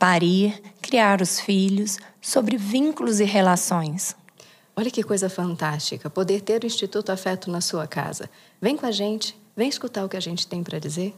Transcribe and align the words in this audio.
parir, 0.00 0.58
criar 0.80 1.20
os 1.20 1.38
filhos, 1.38 1.98
sobre 2.22 2.56
vínculos 2.56 3.20
e 3.20 3.24
relações. 3.24 4.16
Olha 4.74 4.90
que 4.90 5.02
coisa 5.02 5.28
fantástica 5.28 6.08
poder 6.08 6.40
ter 6.40 6.64
o 6.64 6.66
Instituto 6.66 7.12
Afeto 7.12 7.50
na 7.50 7.60
sua 7.60 7.86
casa. 7.86 8.30
Vem 8.62 8.78
com 8.78 8.86
a 8.86 8.90
gente, 8.90 9.38
vem 9.54 9.68
escutar 9.68 10.02
o 10.02 10.08
que 10.08 10.16
a 10.16 10.20
gente 10.20 10.46
tem 10.46 10.64
para 10.64 10.78
dizer. 10.78 11.14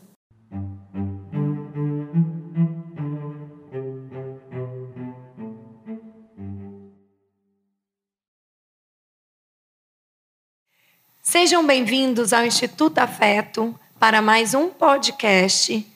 Sejam 11.22 11.64
bem-vindos 11.64 12.32
ao 12.32 12.44
Instituto 12.44 12.98
Afeto 12.98 13.78
para 14.00 14.20
mais 14.20 14.54
um 14.54 14.70
podcast 14.70 15.91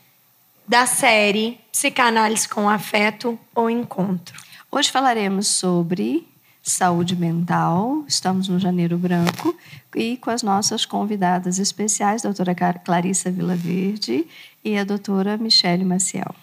da 0.69 0.85
série 0.85 1.61
Psicanálise 1.71 2.49
com 2.49 2.69
Afeto 2.69 3.39
ou 3.55 3.71
Encontro. 3.71 4.37
Hoje 4.71 4.91
falaremos 4.91 5.47
sobre 5.47 6.27
saúde 6.61 7.15
mental. 7.15 8.05
Estamos 8.09 8.49
no 8.49 8.59
Janeiro 8.59 8.99
Branco 8.99 9.57
e 9.95 10.17
com 10.17 10.31
as 10.31 10.43
nossas 10.43 10.85
convidadas 10.85 11.61
especiais, 11.61 12.25
a 12.25 12.29
doutora 12.29 12.55
Clarissa 12.85 13.31
Vilaverde 13.31 14.27
e 14.65 14.77
a 14.77 14.83
doutora 14.83 15.37
Michele 15.37 15.85
Maciel. 15.85 16.35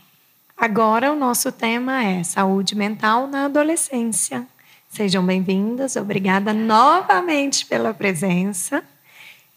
Agora 0.55 1.11
o 1.11 1.15
nosso 1.15 1.51
tema 1.51 2.03
é 2.03 2.23
saúde 2.23 2.75
mental 2.75 3.27
na 3.27 3.45
adolescência. 3.45 4.47
Sejam 4.87 5.25
bem-vindas, 5.25 5.97
obrigada 5.97 6.53
novamente 6.53 7.65
pela 7.65 7.93
presença. 7.93 8.83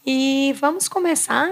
E 0.04 0.54
vamos 0.58 0.88
começar 0.88 1.48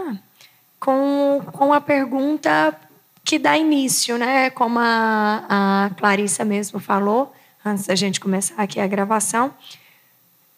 com, 0.81 1.43
com 1.53 1.73
a 1.73 1.81
pergunta 1.81 2.77
que 3.25 3.39
dá 3.39 3.57
início, 3.57 4.19
né? 4.19 4.51
Como 4.51 4.79
a, 4.79 5.87
a 5.87 5.91
Clarissa 5.97 6.45
mesmo 6.45 6.79
falou, 6.79 7.35
antes 7.65 7.87
da 7.87 7.95
gente 7.95 8.21
começar 8.21 8.63
aqui 8.63 8.79
a 8.79 8.87
gravação. 8.87 9.55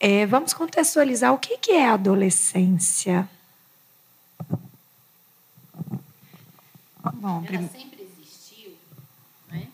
É, 0.00 0.26
vamos 0.26 0.52
contextualizar 0.52 1.32
o 1.32 1.38
que, 1.38 1.56
que 1.58 1.72
é 1.72 1.88
adolescência. 1.88 3.28
Bom, 7.14 7.44
Ela 7.48 7.68
sempre 7.68 8.02
existiu, 8.02 8.76
né? 9.48 9.68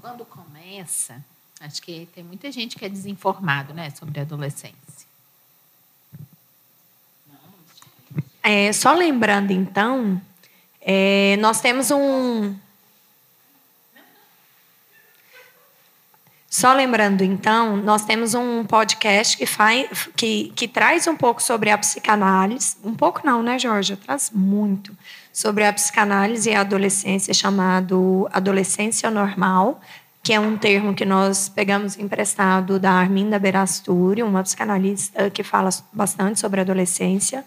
Quando 0.00 0.24
começa, 0.24 1.24
acho 1.58 1.82
que 1.82 2.06
tem 2.14 2.22
muita 2.22 2.52
gente 2.52 2.76
que 2.76 2.84
é 2.84 2.88
desinformado, 2.88 3.72
né, 3.72 3.90
sobre 3.90 4.20
a 4.20 4.22
adolescência. 4.22 4.76
É, 8.42 8.72
só 8.72 8.92
lembrando, 8.92 9.52
então, 9.52 10.20
é, 10.80 11.36
nós 11.40 11.60
temos 11.60 11.90
um. 11.90 12.54
Só 16.48 16.72
lembrando, 16.72 17.22
então, 17.22 17.76
nós 17.76 18.04
temos 18.04 18.34
um 18.34 18.64
podcast 18.64 19.36
que, 19.36 19.46
faz, 19.46 20.08
que, 20.16 20.52
que 20.56 20.66
traz 20.66 21.06
um 21.06 21.14
pouco 21.14 21.40
sobre 21.40 21.70
a 21.70 21.78
psicanálise. 21.78 22.76
Um 22.82 22.92
pouco 22.92 23.20
não, 23.24 23.40
né, 23.40 23.56
Jorge? 23.56 23.94
Traz 23.94 24.32
muito 24.34 24.96
sobre 25.32 25.64
a 25.64 25.72
psicanálise 25.72 26.50
e 26.50 26.54
a 26.54 26.62
adolescência, 26.62 27.32
chamado 27.32 28.28
Adolescência 28.32 29.08
Normal, 29.12 29.80
que 30.24 30.32
é 30.32 30.40
um 30.40 30.58
termo 30.58 30.92
que 30.92 31.04
nós 31.04 31.48
pegamos 31.48 31.96
emprestado 31.96 32.80
da 32.80 32.90
Arminda 32.90 33.38
Berasturi, 33.38 34.22
uma 34.22 34.42
psicanalista 34.42 35.30
que 35.30 35.44
fala 35.44 35.70
bastante 35.92 36.40
sobre 36.40 36.60
adolescência 36.60 37.44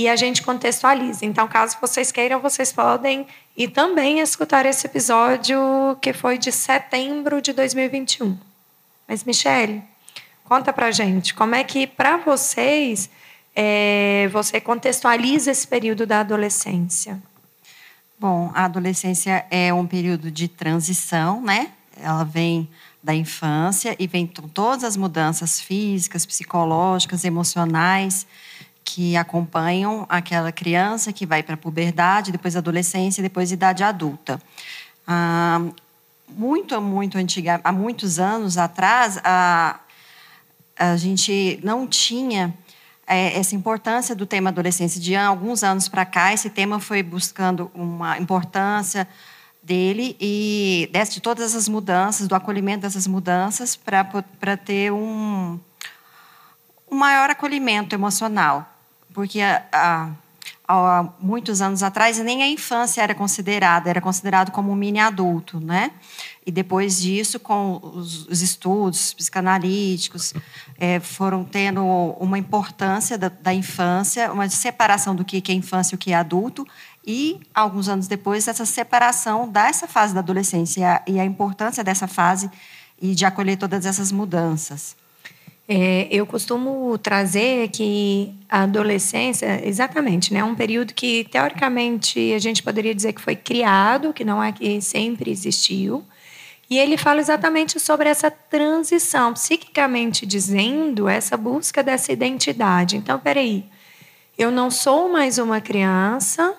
e 0.00 0.08
a 0.08 0.16
gente 0.16 0.42
contextualiza. 0.42 1.26
Então, 1.26 1.46
caso 1.46 1.76
vocês 1.78 2.10
queiram, 2.10 2.40
vocês 2.40 2.72
podem 2.72 3.26
e 3.54 3.68
também 3.68 4.20
escutar 4.20 4.64
esse 4.64 4.86
episódio 4.86 5.58
que 6.00 6.14
foi 6.14 6.38
de 6.38 6.50
setembro 6.50 7.42
de 7.42 7.52
2021. 7.52 8.38
Mas, 9.06 9.24
Michele, 9.24 9.82
conta 10.44 10.72
pra 10.72 10.90
gente, 10.90 11.34
como 11.34 11.54
é 11.54 11.62
que, 11.62 11.86
para 11.86 12.16
vocês, 12.16 13.10
é, 13.54 14.26
você 14.32 14.58
contextualiza 14.58 15.50
esse 15.50 15.68
período 15.68 16.06
da 16.06 16.20
adolescência? 16.20 17.22
Bom, 18.18 18.50
a 18.54 18.64
adolescência 18.64 19.44
é 19.50 19.72
um 19.74 19.86
período 19.86 20.30
de 20.30 20.48
transição, 20.48 21.42
né? 21.42 21.72
Ela 22.00 22.24
vem 22.24 22.66
da 23.02 23.14
infância 23.14 23.94
e 23.98 24.06
vem 24.06 24.26
com 24.26 24.48
todas 24.48 24.82
as 24.82 24.96
mudanças 24.96 25.60
físicas, 25.60 26.24
psicológicas, 26.24 27.22
emocionais 27.22 28.26
que 28.92 29.16
acompanham 29.16 30.04
aquela 30.08 30.50
criança 30.50 31.12
que 31.12 31.24
vai 31.24 31.44
para 31.44 31.54
a 31.54 31.56
puberdade, 31.56 32.32
depois 32.32 32.56
adolescência, 32.56 33.22
depois 33.22 33.52
idade 33.52 33.84
adulta. 33.84 34.42
Ah, 35.06 35.60
muito, 36.28 36.80
muito 36.80 37.16
antiga, 37.16 37.60
há 37.62 37.70
muitos 37.70 38.18
anos 38.18 38.58
atrás, 38.58 39.20
a, 39.22 39.78
a 40.76 40.96
gente 40.96 41.60
não 41.62 41.86
tinha 41.86 42.52
é, 43.06 43.38
essa 43.38 43.54
importância 43.54 44.14
do 44.14 44.26
tema 44.26 44.50
adolescência. 44.50 45.00
De 45.00 45.14
alguns 45.14 45.62
anos 45.62 45.88
para 45.88 46.04
cá, 46.04 46.32
esse 46.32 46.50
tema 46.50 46.80
foi 46.80 47.00
buscando 47.00 47.70
uma 47.72 48.18
importância 48.18 49.06
dele 49.62 50.16
e 50.20 50.90
de 51.12 51.20
todas 51.20 51.54
as 51.54 51.68
mudanças, 51.68 52.26
do 52.26 52.34
acolhimento 52.34 52.82
dessas 52.82 53.06
mudanças, 53.06 53.76
para 53.76 54.56
ter 54.56 54.92
um, 54.92 55.60
um 56.90 56.96
maior 56.96 57.30
acolhimento 57.30 57.94
emocional 57.94 58.69
porque 59.12 59.40
há, 59.40 60.10
há 60.66 61.08
muitos 61.20 61.60
anos 61.60 61.82
atrás 61.82 62.18
nem 62.18 62.42
a 62.42 62.48
infância 62.48 63.02
era 63.02 63.14
considerada, 63.14 63.90
era 63.90 64.00
considerado 64.00 64.50
como 64.50 64.70
um 64.70 64.74
mini 64.74 64.98
adulto, 64.98 65.60
né? 65.60 65.90
E 66.46 66.50
depois 66.50 67.00
disso, 67.00 67.38
com 67.38 67.80
os, 67.82 68.26
os 68.26 68.40
estudos 68.40 69.12
psicanalíticos, 69.12 70.32
é, 70.78 70.98
foram 70.98 71.44
tendo 71.44 71.84
uma 72.18 72.38
importância 72.38 73.18
da, 73.18 73.28
da, 73.28 73.52
infância, 73.52 74.32
uma 74.32 74.48
separação 74.48 75.14
do 75.14 75.24
que 75.24 75.42
é 75.50 75.54
infância 75.54 75.94
e 75.94 75.96
o 75.96 75.98
que 75.98 76.12
é 76.12 76.16
adulto, 76.16 76.66
e 77.06 77.40
alguns 77.54 77.88
anos 77.88 78.06
depois 78.06 78.48
essa 78.48 78.64
separação 78.64 79.48
dessa 79.48 79.86
fase 79.86 80.14
da 80.14 80.20
adolescência 80.20 81.02
e 81.06 81.18
a 81.18 81.24
importância 81.24 81.82
dessa 81.82 82.06
fase 82.06 82.50
e 83.00 83.14
de 83.14 83.24
acolher 83.24 83.56
todas 83.56 83.86
essas 83.86 84.12
mudanças. 84.12 84.96
É, 85.72 86.08
eu 86.10 86.26
costumo 86.26 86.98
trazer 86.98 87.68
que 87.68 88.34
a 88.48 88.64
adolescência, 88.64 89.64
exatamente, 89.64 90.34
né, 90.34 90.40
é 90.40 90.44
um 90.44 90.56
período 90.56 90.92
que, 90.92 91.22
teoricamente, 91.30 92.32
a 92.34 92.40
gente 92.40 92.60
poderia 92.60 92.92
dizer 92.92 93.12
que 93.12 93.20
foi 93.20 93.36
criado, 93.36 94.12
que 94.12 94.24
não 94.24 94.42
é 94.42 94.50
que 94.50 94.80
sempre 94.80 95.30
existiu. 95.30 96.04
E 96.68 96.76
ele 96.76 96.96
fala 96.96 97.20
exatamente 97.20 97.78
sobre 97.78 98.08
essa 98.08 98.32
transição, 98.32 99.32
psiquicamente 99.32 100.26
dizendo, 100.26 101.08
essa 101.08 101.36
busca 101.36 101.84
dessa 101.84 102.10
identidade. 102.10 102.96
Então, 102.96 103.16
peraí, 103.20 103.64
eu 104.36 104.50
não 104.50 104.72
sou 104.72 105.08
mais 105.08 105.38
uma 105.38 105.60
criança, 105.60 106.52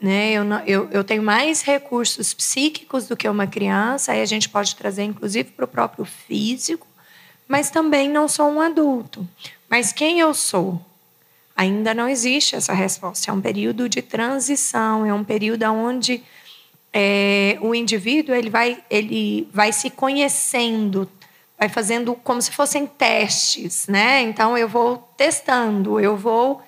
né? 0.00 0.32
Eu, 0.32 0.42
não, 0.42 0.60
eu, 0.60 0.88
eu 0.90 1.04
tenho 1.04 1.22
mais 1.22 1.60
recursos 1.60 2.32
psíquicos 2.32 3.08
do 3.08 3.14
que 3.14 3.28
uma 3.28 3.46
criança, 3.46 4.12
aí 4.12 4.22
a 4.22 4.26
gente 4.26 4.48
pode 4.48 4.74
trazer, 4.74 5.02
inclusive, 5.02 5.50
para 5.50 5.66
o 5.66 5.68
próprio 5.68 6.06
físico 6.06 6.93
mas 7.46 7.70
também 7.70 8.08
não 8.08 8.26
sou 8.28 8.48
um 8.48 8.60
adulto. 8.60 9.26
Mas 9.68 9.92
quem 9.92 10.20
eu 10.20 10.32
sou? 10.34 10.80
Ainda 11.56 11.94
não 11.94 12.08
existe 12.08 12.56
essa 12.56 12.72
resposta. 12.72 13.30
É 13.30 13.34
um 13.34 13.40
período 13.40 13.88
de 13.88 14.02
transição, 14.02 15.06
é 15.06 15.14
um 15.14 15.22
período 15.22 15.64
onde 15.64 16.22
é, 16.92 17.58
o 17.60 17.74
indivíduo 17.74 18.34
ele 18.34 18.50
vai, 18.50 18.82
ele 18.88 19.48
vai 19.52 19.72
se 19.72 19.90
conhecendo, 19.90 21.10
vai 21.58 21.68
fazendo 21.68 22.14
como 22.14 22.40
se 22.40 22.50
fossem 22.50 22.86
testes, 22.86 23.86
né? 23.88 24.22
Então 24.22 24.56
eu 24.56 24.68
vou 24.68 24.98
testando, 25.16 25.98
eu 25.98 26.16
vou 26.16 26.62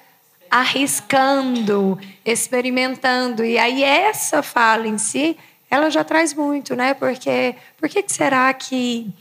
arriscando, 0.51 1.99
experimentando. 2.25 3.45
E 3.45 3.59
aí 3.59 3.83
essa 3.83 4.43
fala 4.43 4.87
em 4.87 4.99
si, 4.99 5.37
ela 5.71 5.91
já 5.91 6.05
traz 6.05 6.35
muito, 6.35 6.75
né? 6.75 6.95
Porque 6.95 7.55
por 7.77 7.89
que 7.89 8.05
será 8.09 8.53
que 8.53 9.13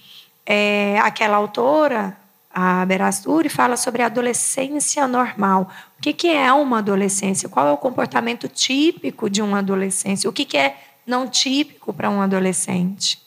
é, 0.45 0.99
aquela 0.99 1.37
autora, 1.37 2.15
a 2.53 2.85
Berasturi, 2.85 3.49
fala 3.49 3.75
sobre 3.75 4.01
a 4.01 4.05
adolescência 4.05 5.07
normal. 5.07 5.69
O 5.97 6.01
que, 6.01 6.13
que 6.13 6.27
é 6.27 6.53
uma 6.53 6.77
adolescência? 6.77 7.49
Qual 7.49 7.67
é 7.67 7.71
o 7.71 7.77
comportamento 7.77 8.47
típico 8.47 9.29
de 9.29 9.41
uma 9.41 9.59
adolescência? 9.59 10.29
O 10.29 10.33
que, 10.33 10.45
que 10.45 10.57
é 10.57 10.77
não 11.05 11.27
típico 11.27 11.93
para 11.93 12.09
um 12.09 12.21
adolescente? 12.21 13.19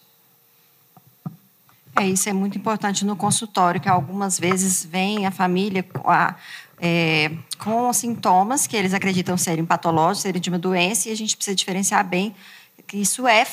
É, 1.99 2.07
isso 2.07 2.29
é 2.29 2.33
muito 2.33 2.57
importante 2.57 3.05
no 3.05 3.17
consultório, 3.17 3.81
que 3.81 3.89
algumas 3.89 4.39
vezes 4.39 4.85
vem 4.85 5.27
a 5.27 5.33
família 5.33 5.83
com, 5.83 6.09
a, 6.09 6.37
é, 6.81 7.33
com 7.59 7.93
sintomas 7.93 8.69
que 8.69 8.77
eles 8.77 8.95
acreditam 8.95 9.37
serem 9.37 9.65
patológicos, 9.65 10.23
serem 10.23 10.41
de 10.41 10.49
uma 10.49 10.61
doença, 10.61 11.09
e 11.09 11.13
a 11.13 11.17
gente 11.17 11.37
precisa 11.37 11.57
diferenciar 11.57 12.07
bem 12.07 12.35
isso 12.93 13.27
é 13.27 13.45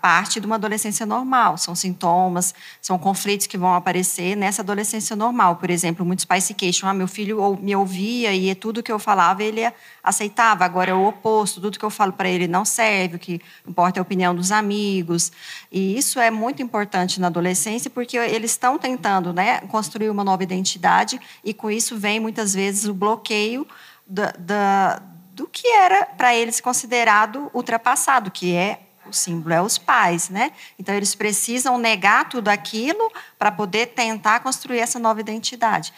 parte 0.00 0.40
de 0.40 0.46
uma 0.46 0.54
adolescência 0.54 1.04
normal. 1.04 1.58
São 1.58 1.74
sintomas, 1.74 2.54
são 2.80 2.98
conflitos 2.98 3.46
que 3.46 3.58
vão 3.58 3.74
aparecer 3.74 4.36
nessa 4.36 4.62
adolescência 4.62 5.14
normal. 5.14 5.56
Por 5.56 5.68
exemplo, 5.68 6.06
muitos 6.06 6.24
pais 6.24 6.44
se 6.44 6.54
queixam: 6.54 6.88
ah, 6.88 6.94
meu 6.94 7.08
filho 7.08 7.58
me 7.60 7.74
ouvia 7.76 8.34
e 8.34 8.54
tudo 8.54 8.82
que 8.82 8.90
eu 8.90 8.98
falava 8.98 9.42
ele 9.42 9.60
aceitava. 10.02 10.64
Agora 10.64 10.90
é 10.90 10.94
o 10.94 11.06
oposto, 11.06 11.60
tudo 11.60 11.78
que 11.78 11.84
eu 11.84 11.90
falo 11.90 12.12
para 12.12 12.28
ele 12.28 12.46
não 12.46 12.64
serve, 12.64 13.16
o 13.16 13.18
que 13.18 13.40
importa 13.66 13.98
é 13.98 14.00
a 14.00 14.02
opinião 14.02 14.34
dos 14.34 14.50
amigos. 14.50 15.32
E 15.70 15.98
isso 15.98 16.18
é 16.18 16.30
muito 16.30 16.62
importante 16.62 17.20
na 17.20 17.26
adolescência 17.26 17.90
porque 17.90 18.16
eles 18.16 18.52
estão 18.52 18.78
tentando 18.78 19.32
né, 19.32 19.60
construir 19.62 20.08
uma 20.08 20.24
nova 20.24 20.42
identidade 20.42 21.20
e 21.44 21.52
com 21.52 21.70
isso 21.70 21.96
vem 21.96 22.20
muitas 22.20 22.54
vezes 22.54 22.86
o 22.86 22.94
bloqueio 22.94 23.66
da, 24.06 24.32
da 24.38 25.02
do 25.38 25.46
que 25.46 25.68
era 25.68 26.04
para 26.04 26.34
eles 26.34 26.60
considerado 26.60 27.48
ultrapassado, 27.54 28.28
que 28.28 28.56
é 28.56 28.80
o 29.06 29.12
símbolo 29.12 29.54
é 29.54 29.62
os 29.62 29.78
pais, 29.78 30.28
né? 30.28 30.50
Então 30.78 30.94
eles 30.94 31.14
precisam 31.14 31.78
negar 31.78 32.28
tudo 32.28 32.48
aquilo 32.48 33.10
para 33.38 33.50
poder 33.50 33.86
tentar 33.86 34.40
construir 34.40 34.80
essa 34.80 34.98
nova 34.98 35.20
identidade. 35.20 35.94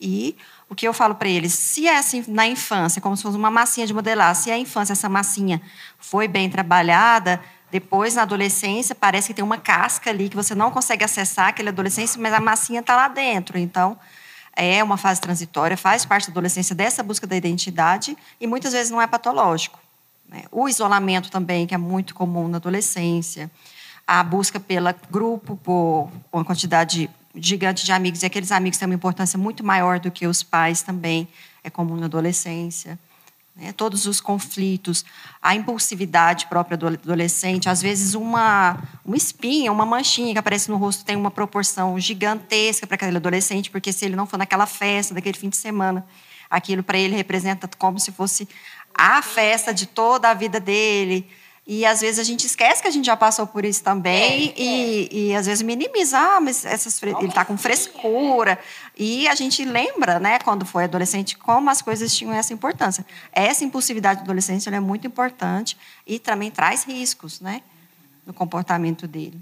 E 0.00 0.36
o 0.70 0.74
que 0.74 0.86
eu 0.86 0.94
falo 0.94 1.16
para 1.16 1.28
eles, 1.28 1.52
se 1.52 1.88
é 1.88 1.98
assim 1.98 2.24
na 2.28 2.46
infância, 2.46 3.02
como 3.02 3.16
se 3.16 3.24
fosse 3.24 3.36
uma 3.36 3.50
massinha 3.50 3.86
de 3.86 3.92
modelar, 3.92 4.34
se 4.36 4.50
a 4.50 4.56
infância 4.56 4.92
essa 4.92 5.08
massinha 5.08 5.60
foi 5.98 6.28
bem 6.28 6.48
trabalhada, 6.48 7.42
depois 7.70 8.14
na 8.14 8.22
adolescência 8.22 8.94
parece 8.94 9.28
que 9.28 9.34
tem 9.34 9.44
uma 9.44 9.58
casca 9.58 10.10
ali 10.10 10.28
que 10.28 10.36
você 10.36 10.54
não 10.54 10.70
consegue 10.70 11.04
acessar 11.04 11.48
aquela 11.48 11.70
adolescência, 11.70 12.20
mas 12.20 12.32
a 12.32 12.40
massinha 12.40 12.80
está 12.80 12.94
lá 12.94 13.08
dentro. 13.08 13.58
Então 13.58 13.98
é 14.56 14.82
uma 14.82 14.96
fase 14.96 15.20
transitória, 15.20 15.76
faz 15.76 16.04
parte 16.04 16.26
da 16.26 16.32
adolescência 16.32 16.74
dessa 16.74 17.02
busca 17.02 17.26
da 17.26 17.36
identidade 17.36 18.16
e 18.40 18.46
muitas 18.46 18.72
vezes 18.72 18.90
não 18.90 19.00
é 19.00 19.06
patológico. 19.06 19.78
Né? 20.28 20.44
O 20.50 20.68
isolamento 20.68 21.30
também, 21.30 21.66
que 21.66 21.74
é 21.74 21.78
muito 21.78 22.14
comum 22.14 22.48
na 22.48 22.56
adolescência, 22.56 23.50
a 24.06 24.22
busca 24.24 24.58
pelo 24.58 24.92
grupo, 25.10 25.56
por 25.62 26.10
uma 26.32 26.44
quantidade 26.44 27.10
gigante 27.34 27.84
de 27.84 27.92
amigos, 27.92 28.22
e 28.22 28.26
aqueles 28.26 28.50
amigos 28.50 28.78
têm 28.78 28.86
uma 28.86 28.94
importância 28.94 29.38
muito 29.38 29.62
maior 29.62 30.00
do 30.00 30.10
que 30.10 30.26
os 30.26 30.42
pais 30.42 30.80
também, 30.80 31.28
é 31.62 31.68
comum 31.68 31.96
na 31.96 32.06
adolescência 32.06 32.98
né? 33.56 33.72
todos 33.72 34.06
os 34.06 34.20
conflitos, 34.20 35.04
a 35.40 35.54
impulsividade 35.54 36.46
própria 36.46 36.76
do 36.76 36.86
adolescente, 36.88 37.68
às 37.68 37.80
vezes 37.80 38.14
uma, 38.14 38.82
uma 39.04 39.16
espinha, 39.16 39.72
uma 39.72 39.86
manchinha 39.86 40.32
que 40.32 40.38
aparece 40.38 40.70
no 40.70 40.76
rosto 40.76 41.04
tem 41.04 41.16
uma 41.16 41.30
proporção 41.30 41.98
gigantesca 41.98 42.86
para 42.86 42.96
aquele 42.96 43.16
adolescente, 43.16 43.70
porque 43.70 43.92
se 43.92 44.04
ele 44.04 44.14
não 44.14 44.26
for 44.26 44.36
naquela 44.36 44.66
festa, 44.66 45.14
daquele 45.14 45.38
fim 45.38 45.48
de 45.48 45.56
semana, 45.56 46.06
aquilo 46.50 46.82
para 46.82 46.98
ele 46.98 47.16
representa 47.16 47.68
como 47.78 47.98
se 47.98 48.12
fosse 48.12 48.46
a 48.94 49.20
festa 49.22 49.72
de 49.72 49.86
toda 49.86 50.30
a 50.30 50.34
vida 50.34 50.60
dele. 50.60 51.26
E 51.66 51.84
às 51.84 52.00
vezes 52.00 52.20
a 52.20 52.22
gente 52.22 52.46
esquece 52.46 52.80
que 52.80 52.86
a 52.86 52.90
gente 52.92 53.06
já 53.06 53.16
passou 53.16 53.44
por 53.44 53.64
isso 53.64 53.82
também 53.82 54.54
é, 54.56 54.60
e, 54.60 55.04
é. 55.04 55.14
e 55.14 55.34
às 55.34 55.46
vezes 55.46 55.62
minimiza, 55.62 56.16
ah, 56.16 56.40
mas 56.40 56.64
essas 56.64 57.02
ele 57.02 57.26
está 57.26 57.44
com 57.44 57.58
frescura. 57.58 58.56
E 58.96 59.26
a 59.26 59.34
gente 59.34 59.64
lembra, 59.64 60.20
né, 60.20 60.38
quando 60.38 60.64
foi 60.64 60.84
adolescente, 60.84 61.36
como 61.36 61.68
as 61.68 61.82
coisas 61.82 62.14
tinham 62.14 62.32
essa 62.32 62.54
importância. 62.54 63.04
Essa 63.32 63.64
impulsividade 63.64 64.20
da 64.20 64.24
adolescência 64.24 64.70
é 64.70 64.78
muito 64.78 65.08
importante 65.08 65.76
e 66.06 66.20
também 66.20 66.52
traz 66.52 66.84
riscos, 66.84 67.40
né, 67.40 67.60
no 68.24 68.32
comportamento 68.32 69.08
dele. 69.08 69.40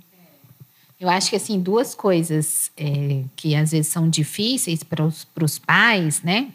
Eu 0.98 1.10
acho 1.10 1.28
que 1.28 1.36
assim 1.36 1.60
duas 1.60 1.94
coisas 1.94 2.70
é, 2.74 3.22
que 3.36 3.54
às 3.54 3.72
vezes 3.72 3.88
são 3.88 4.08
difíceis 4.08 4.82
para 4.82 5.04
os 5.04 5.58
pais, 5.58 6.22
né? 6.22 6.48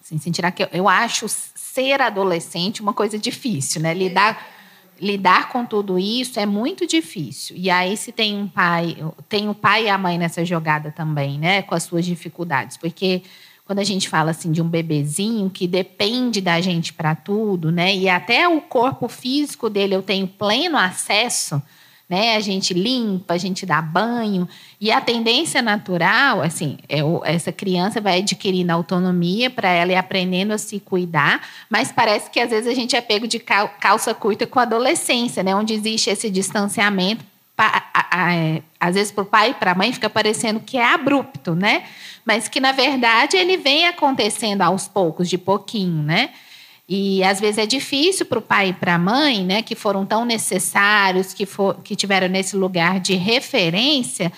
Assim, 0.00 0.18
sem 0.18 0.32
tirar 0.32 0.50
que 0.50 0.64
eu, 0.64 0.68
eu 0.72 0.88
acho 0.88 1.28
ser 1.28 2.00
adolescente 2.00 2.82
uma 2.82 2.92
coisa 2.92 3.16
difícil, 3.16 3.80
né? 3.80 3.94
Lidar 3.94 4.51
lidar 5.00 5.48
com 5.48 5.64
tudo 5.64 5.98
isso 5.98 6.38
é 6.38 6.46
muito 6.46 6.86
difícil. 6.86 7.56
E 7.56 7.70
aí 7.70 7.96
se 7.96 8.12
tem 8.12 8.36
um 8.36 8.48
pai, 8.48 8.96
tem 9.28 9.48
o 9.48 9.54
pai 9.54 9.84
e 9.84 9.88
a 9.88 9.98
mãe 9.98 10.18
nessa 10.18 10.44
jogada 10.44 10.90
também, 10.90 11.38
né, 11.38 11.62
com 11.62 11.74
as 11.74 11.82
suas 11.82 12.04
dificuldades, 12.04 12.76
porque 12.76 13.22
quando 13.64 13.78
a 13.78 13.84
gente 13.84 14.08
fala 14.08 14.30
assim 14.32 14.52
de 14.52 14.60
um 14.60 14.68
bebezinho 14.68 15.48
que 15.48 15.66
depende 15.66 16.40
da 16.40 16.60
gente 16.60 16.92
para 16.92 17.14
tudo, 17.14 17.72
né, 17.72 17.94
e 17.94 18.08
até 18.08 18.48
o 18.48 18.60
corpo 18.60 19.08
físico 19.08 19.70
dele 19.70 19.94
eu 19.94 20.02
tenho 20.02 20.26
pleno 20.26 20.76
acesso, 20.76 21.62
né? 22.12 22.36
A 22.36 22.40
gente 22.40 22.74
limpa, 22.74 23.32
a 23.32 23.38
gente 23.38 23.64
dá 23.64 23.80
banho. 23.80 24.46
E 24.78 24.92
a 24.92 25.00
tendência 25.00 25.62
natural, 25.62 26.42
assim, 26.42 26.76
é 26.86 26.98
essa 27.24 27.50
criança 27.50 28.02
vai 28.02 28.18
adquirindo 28.18 28.70
autonomia 28.70 29.48
para 29.48 29.70
ela 29.70 29.92
ir 29.92 29.96
aprendendo 29.96 30.52
a 30.52 30.58
se 30.58 30.78
cuidar, 30.78 31.40
mas 31.70 31.90
parece 31.90 32.28
que 32.28 32.38
às 32.38 32.50
vezes 32.50 32.70
a 32.70 32.74
gente 32.74 32.94
é 32.94 33.00
pego 33.00 33.26
de 33.26 33.38
calça 33.38 34.12
curta 34.12 34.46
com 34.46 34.58
a 34.58 34.62
adolescência, 34.64 35.42
né? 35.42 35.56
Onde 35.56 35.72
existe 35.72 36.10
esse 36.10 36.28
distanciamento. 36.28 37.24
É, 37.58 38.60
às 38.78 38.94
vezes 38.94 39.10
para 39.10 39.22
o 39.22 39.26
pai 39.26 39.50
e 39.50 39.54
para 39.54 39.70
a 39.70 39.74
mãe 39.74 39.90
fica 39.90 40.10
parecendo 40.10 40.60
que 40.60 40.76
é 40.76 40.84
abrupto, 40.84 41.54
né? 41.54 41.84
Mas 42.26 42.46
que 42.46 42.60
na 42.60 42.72
verdade 42.72 43.38
ele 43.38 43.56
vem 43.56 43.86
acontecendo 43.86 44.60
aos 44.60 44.86
poucos, 44.86 45.30
de 45.30 45.38
pouquinho, 45.38 46.02
né? 46.02 46.30
E 46.94 47.24
às 47.24 47.40
vezes 47.40 47.56
é 47.56 47.64
difícil 47.64 48.26
para 48.26 48.38
o 48.38 48.42
pai 48.42 48.68
e 48.68 48.72
para 48.74 48.96
a 48.96 48.98
mãe, 48.98 49.42
né, 49.42 49.62
que 49.62 49.74
foram 49.74 50.04
tão 50.04 50.26
necessários, 50.26 51.32
que, 51.32 51.46
for, 51.46 51.80
que 51.82 51.96
tiveram 51.96 52.28
nesse 52.28 52.54
lugar 52.54 53.00
de 53.00 53.14
referência, 53.14 54.30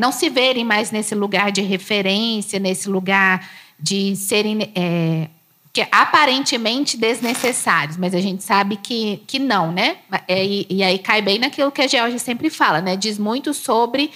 não 0.00 0.10
se 0.10 0.28
verem 0.28 0.64
mais 0.64 0.90
nesse 0.90 1.14
lugar 1.14 1.52
de 1.52 1.60
referência, 1.60 2.58
nesse 2.58 2.88
lugar 2.88 3.48
de 3.78 4.16
serem 4.16 4.72
é, 4.74 5.28
que 5.72 5.86
aparentemente 5.92 6.96
desnecessários, 6.96 7.96
mas 7.96 8.12
a 8.12 8.20
gente 8.20 8.42
sabe 8.42 8.74
que, 8.74 9.22
que 9.28 9.38
não, 9.38 9.70
né? 9.70 9.98
É, 10.26 10.44
e, 10.44 10.66
e 10.68 10.82
aí 10.82 10.98
cai 10.98 11.22
bem 11.22 11.38
naquilo 11.38 11.70
que 11.70 11.82
a 11.82 11.86
Georgia 11.86 12.18
sempre 12.18 12.50
fala, 12.50 12.80
né? 12.80 12.96
Diz 12.96 13.20
muito 13.20 13.54
sobre 13.54 14.10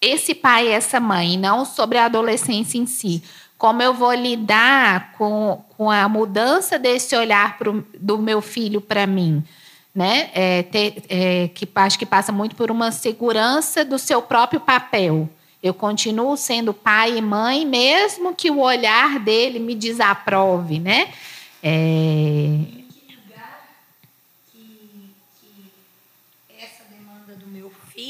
esse 0.00 0.34
pai 0.34 0.66
e 0.66 0.72
essa 0.72 0.98
mãe, 0.98 1.38
não 1.38 1.64
sobre 1.64 1.96
a 1.96 2.06
adolescência 2.06 2.76
em 2.76 2.86
si 2.86 3.22
como 3.60 3.82
eu 3.82 3.92
vou 3.92 4.14
lidar 4.14 5.12
com, 5.18 5.62
com 5.76 5.90
a 5.90 6.08
mudança 6.08 6.78
desse 6.78 7.14
olhar 7.14 7.58
pro, 7.58 7.86
do 8.00 8.16
meu 8.16 8.40
filho 8.40 8.80
para 8.80 9.06
mim, 9.06 9.44
né? 9.94 10.30
É, 10.32 10.62
ter, 10.62 11.02
é, 11.10 11.48
que 11.48 11.68
acho 11.74 11.98
que 11.98 12.06
passa 12.06 12.32
muito 12.32 12.56
por 12.56 12.70
uma 12.70 12.90
segurança 12.90 13.84
do 13.84 13.98
seu 13.98 14.22
próprio 14.22 14.60
papel. 14.60 15.28
Eu 15.62 15.74
continuo 15.74 16.38
sendo 16.38 16.72
pai 16.72 17.18
e 17.18 17.20
mãe, 17.20 17.66
mesmo 17.66 18.34
que 18.34 18.50
o 18.50 18.60
olhar 18.60 19.18
dele 19.18 19.58
me 19.58 19.74
desaprove, 19.74 20.78
né? 20.78 21.08
É, 21.62 22.48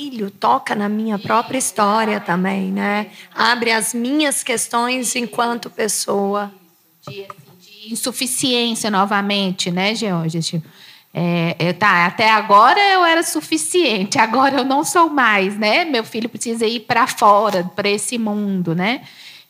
filho 0.00 0.30
toca 0.30 0.74
na 0.74 0.88
minha 0.88 1.18
própria 1.18 1.58
história 1.58 2.18
também, 2.20 2.72
né? 2.72 3.08
Abre 3.34 3.70
as 3.70 3.92
minhas 3.92 4.42
questões 4.42 5.14
enquanto 5.14 5.68
pessoa. 5.68 6.50
De, 7.06 7.26
de 7.60 7.92
insuficiência 7.92 8.90
novamente, 8.90 9.70
né, 9.70 9.94
Georgia? 9.94 10.40
Tipo, 10.40 10.66
é, 11.12 11.54
eu, 11.58 11.74
tá, 11.74 12.06
até 12.06 12.30
agora 12.30 12.80
eu 12.80 13.04
era 13.04 13.22
suficiente, 13.22 14.18
agora 14.18 14.60
eu 14.60 14.64
não 14.64 14.84
sou 14.84 15.10
mais, 15.10 15.58
né? 15.58 15.84
Meu 15.84 16.02
filho 16.02 16.30
precisa 16.30 16.66
ir 16.66 16.80
para 16.80 17.06
fora, 17.06 17.70
para 17.76 17.88
esse 17.88 18.16
mundo, 18.16 18.74
né? 18.74 19.02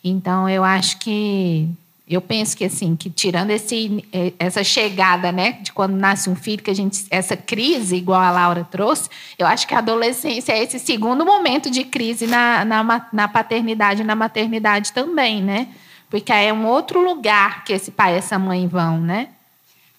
Então 0.03 0.49
eu 0.49 0.65
acho 0.65 0.99
que 0.99 1.69
eu 2.15 2.21
penso 2.21 2.57
que 2.57 2.65
assim, 2.65 2.97
que 2.97 3.09
tirando 3.09 3.51
esse, 3.51 4.05
eh, 4.13 4.33
essa 4.39 4.65
chegada, 4.65 5.31
né, 5.31 5.59
de 5.63 5.73
quando 5.73 5.93
nasce 5.93 6.29
um 6.29 6.35
filho, 6.35 6.63
que 6.63 6.71
a 6.71 6.75
gente 6.75 7.07
essa 7.11 7.37
crise, 7.37 7.97
igual 7.97 8.21
a 8.21 8.31
Laura 8.31 8.67
trouxe, 8.69 9.09
eu 9.39 9.47
acho 9.47 9.67
que 9.67 9.75
a 9.75 9.79
adolescência 9.79 10.53
é 10.53 10.63
esse 10.63 10.79
segundo 10.79 11.25
momento 11.25 11.71
de 11.71 11.85
crise 11.85 12.27
na, 12.27 12.65
na, 12.65 13.09
na 13.13 13.29
paternidade 13.29 14.03
na 14.03 14.17
maternidade 14.17 14.93
também, 14.93 15.43
né? 15.43 15.69
Porque 16.09 16.33
é 16.33 16.53
um 16.53 16.67
outro 16.67 17.01
lugar 17.01 17.65
que 17.65 17.73
esse 17.73 17.93
pai 17.93 18.15
e 18.15 18.19
essa 18.19 18.39
mãe 18.39 18.67
vão, 18.67 19.01
né? 19.01 19.29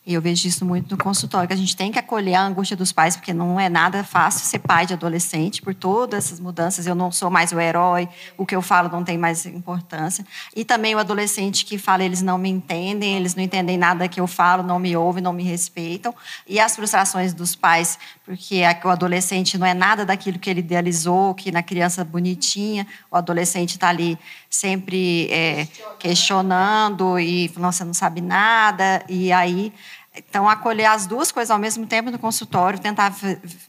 E 0.03 0.15
eu 0.15 0.21
vejo 0.21 0.47
isso 0.47 0.65
muito 0.65 0.89
no 0.89 0.97
consultório, 0.97 1.47
que 1.47 1.53
a 1.53 1.57
gente 1.57 1.75
tem 1.75 1.91
que 1.91 1.99
acolher 1.99 2.33
a 2.33 2.43
angústia 2.43 2.75
dos 2.75 2.91
pais, 2.91 3.15
porque 3.15 3.31
não 3.31 3.59
é 3.59 3.69
nada 3.69 4.03
fácil 4.03 4.43
ser 4.47 4.57
pai 4.57 4.83
de 4.83 4.93
adolescente, 4.93 5.61
por 5.61 5.75
todas 5.75 6.25
essas 6.25 6.39
mudanças. 6.39 6.87
Eu 6.87 6.95
não 6.95 7.11
sou 7.11 7.29
mais 7.29 7.51
o 7.51 7.59
herói, 7.59 8.09
o 8.35 8.43
que 8.43 8.55
eu 8.55 8.63
falo 8.63 8.89
não 8.89 9.03
tem 9.03 9.15
mais 9.15 9.45
importância. 9.45 10.25
E 10.55 10.65
também 10.65 10.95
o 10.95 10.97
adolescente 10.97 11.63
que 11.63 11.77
fala, 11.77 12.03
eles 12.03 12.23
não 12.23 12.39
me 12.39 12.49
entendem, 12.49 13.15
eles 13.15 13.35
não 13.35 13.43
entendem 13.43 13.77
nada 13.77 14.07
que 14.07 14.19
eu 14.19 14.25
falo, 14.25 14.63
não 14.63 14.79
me 14.79 14.97
ouvem, 14.97 15.21
não 15.21 15.33
me 15.33 15.43
respeitam. 15.43 16.15
E 16.47 16.59
as 16.59 16.75
frustrações 16.75 17.31
dos 17.31 17.55
pais, 17.55 17.99
porque 18.25 18.63
o 18.83 18.89
adolescente 18.89 19.55
não 19.55 19.67
é 19.67 19.75
nada 19.75 20.03
daquilo 20.03 20.39
que 20.39 20.49
ele 20.49 20.61
idealizou, 20.61 21.35
que 21.35 21.51
na 21.51 21.61
criança 21.61 22.03
bonitinha, 22.03 22.87
o 23.11 23.15
adolescente 23.15 23.75
está 23.75 23.89
ali 23.89 24.17
sempre 24.51 25.31
é, 25.31 25.65
questionando 25.97 27.17
e 27.17 27.47
você 27.47 27.85
não 27.85 27.93
sabe 27.93 28.19
nada. 28.19 29.03
E 29.07 29.31
aí 29.31 29.73
Então, 30.13 30.47
acolher 30.47 30.87
as 30.87 31.07
duas 31.07 31.31
coisas 31.31 31.49
ao 31.49 31.57
mesmo 31.57 31.87
tempo 31.87 32.11
no 32.11 32.19
consultório, 32.19 32.77
tentar 32.77 33.15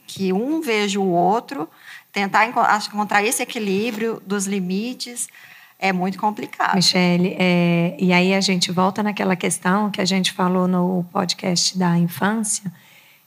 que 0.09 0.33
um 0.33 0.61
veja 0.61 0.99
o 0.99 1.09
outro, 1.09 1.69
tentar 2.13 2.47
encontrar 2.47 3.23
esse 3.23 3.41
equilíbrio 3.41 4.21
dos 4.27 4.47
limites, 4.47 5.29
é 5.79 5.93
muito 5.93 6.19
complicado. 6.19 6.75
Michele, 6.75 7.37
é, 7.39 7.97
e 7.99 8.13
aí 8.13 8.35
a 8.35 8.41
gente 8.41 8.73
volta 8.73 9.03
naquela 9.05 9.37
questão 9.37 9.89
que 9.89 10.01
a 10.01 10.05
gente 10.05 10.33
falou 10.33 10.67
no 10.67 11.05
podcast 11.13 11.79
da 11.79 11.97
infância, 11.97 12.73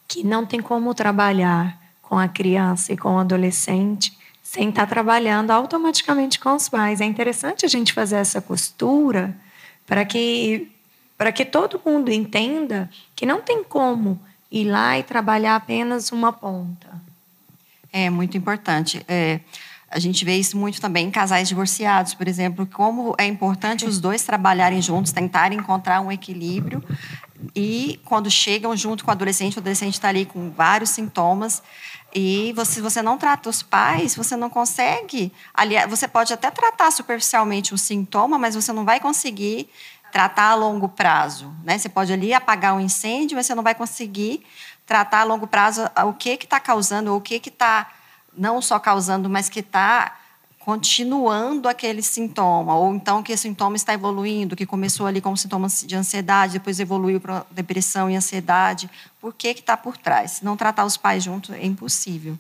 que 0.08 0.24
não 0.24 0.46
tem 0.46 0.62
como 0.62 0.94
trabalhar 0.94 1.80
com 2.02 2.20
a 2.20 2.28
criança 2.28 2.94
e 2.94 2.98
com 2.98 3.16
o 3.16 3.20
adolescente 3.20 4.18
sem 4.56 4.70
estar 4.70 4.88
trabalhando 4.88 5.52
automaticamente 5.52 6.40
com 6.40 6.56
os 6.56 6.70
pais. 6.70 7.02
É 7.02 7.06
interessante 7.06 7.66
a 7.66 7.68
gente 7.68 7.92
fazer 7.92 8.16
essa 8.16 8.42
costura 8.42 9.36
para 9.86 10.06
que 10.06 10.72
para 11.18 11.32
que 11.32 11.46
todo 11.46 11.82
mundo 11.86 12.12
entenda 12.12 12.90
que 13.16 13.26
não 13.26 13.42
tem 13.42 13.64
como 13.64 14.20
ir 14.52 14.66
lá 14.66 14.98
e 14.98 15.04
trabalhar 15.04 15.56
apenas 15.56 16.12
uma 16.12 16.32
ponta. 16.32 16.88
É 17.92 18.10
muito 18.10 18.38
importante. 18.38 19.04
É, 19.08 19.40
a 19.90 20.00
gente 20.00 20.26
vê 20.26 20.36
isso 20.36 20.58
muito 20.58 20.82
também 20.82 21.08
em 21.08 21.12
casais 21.12 21.48
divorciados, 21.48 22.14
por 22.14 22.28
exemplo, 22.28 22.66
como 22.66 23.16
é 23.18 23.26
importante 23.26 23.86
os 23.86 24.00
dois 24.00 24.24
trabalharem 24.24 24.82
juntos, 24.82 25.14
tentarem 25.14 25.58
encontrar 25.58 26.02
um 26.02 26.12
equilíbrio. 26.12 26.84
E 27.56 28.00
quando 28.04 28.30
chegam 28.30 28.76
junto 28.76 29.04
com 29.06 29.12
o 29.12 29.14
adolescente, 29.14 29.58
o 29.58 29.60
adolescente 29.60 29.94
está 29.94 30.10
ali 30.10 30.26
com 30.26 30.50
vários 30.50 30.90
sintomas. 30.90 31.62
E 32.18 32.54
você, 32.54 32.82
você 32.82 33.02
não 33.02 33.18
trata 33.18 33.50
os 33.50 33.62
pais, 33.62 34.16
você 34.16 34.38
não 34.38 34.50
consegue. 34.50 35.34
Aliás, 35.54 35.90
você 35.90 36.08
pode 36.08 36.32
até 36.32 36.50
tratar 36.50 36.90
superficialmente 36.90 37.74
o 37.74 37.78
sintoma, 37.78 38.38
mas 38.38 38.56
você 38.56 38.72
não 38.72 38.86
vai 38.86 39.02
conseguir 39.02 39.70
tratar 40.14 40.52
a 40.52 40.56
longo 40.56 40.88
prazo. 40.88 41.54
Né? 41.62 41.78
Você 41.78 41.90
pode 41.90 42.14
ali 42.14 42.34
apagar 42.34 42.74
um 42.74 42.80
incêndio, 42.80 43.36
mas 43.36 43.48
você 43.48 43.54
não 43.54 43.62
vai 43.62 43.76
conseguir 43.76 44.46
tratar 44.86 45.20
a 45.20 45.24
longo 45.26 45.46
prazo 45.46 45.90
o 46.06 46.14
que 46.14 46.30
está 46.30 46.58
causando, 46.58 47.12
ou 47.12 47.18
o 47.18 47.22
que 47.22 47.36
está 47.36 47.92
não 48.38 48.62
só 48.62 48.80
causando, 48.80 49.30
mas 49.30 49.50
que 49.50 49.60
está 49.60 50.16
continuando 50.66 51.70
aquele 51.70 52.02
sintoma, 52.02 52.76
ou 52.76 52.96
então 52.96 53.22
que 53.22 53.32
esse 53.32 53.44
sintoma 53.44 53.76
está 53.76 53.94
evoluindo, 53.94 54.56
que 54.56 54.66
começou 54.66 55.06
ali 55.06 55.22
como 55.22 55.38
sintomas 55.38 55.86
de 55.86 55.96
ansiedade, 55.96 56.54
depois 56.54 56.80
evoluiu 56.80 57.22
para 57.22 57.46
depressão 57.52 58.10
e 58.10 58.16
ansiedade. 58.16 58.90
Por 59.22 59.32
que 59.32 59.50
está 59.50 59.78
por 59.78 59.96
trás? 59.96 60.32
Se 60.32 60.44
não 60.44 60.58
tratar 60.58 60.84
os 60.84 60.98
pais 60.98 61.24
juntos, 61.24 61.52
é 61.52 61.64
impossível. 61.64 62.36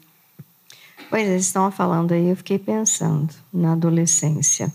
Pois 1.07 1.27
é, 1.27 1.35
estão 1.35 1.71
falando 1.71 2.13
aí, 2.13 2.27
eu 2.27 2.35
fiquei 2.35 2.57
pensando 2.57 3.31
na 3.53 3.73
adolescência. 3.73 4.73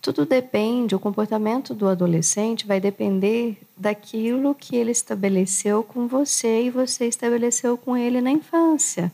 Tudo 0.00 0.24
depende, 0.24 0.94
o 0.94 1.00
comportamento 1.00 1.74
do 1.74 1.88
adolescente 1.88 2.68
vai 2.68 2.78
depender 2.78 3.60
daquilo 3.76 4.54
que 4.54 4.76
ele 4.76 4.92
estabeleceu 4.92 5.82
com 5.82 6.06
você 6.06 6.66
e 6.66 6.70
você 6.70 7.06
estabeleceu 7.06 7.76
com 7.76 7.96
ele 7.96 8.20
na 8.20 8.30
infância. 8.30 9.12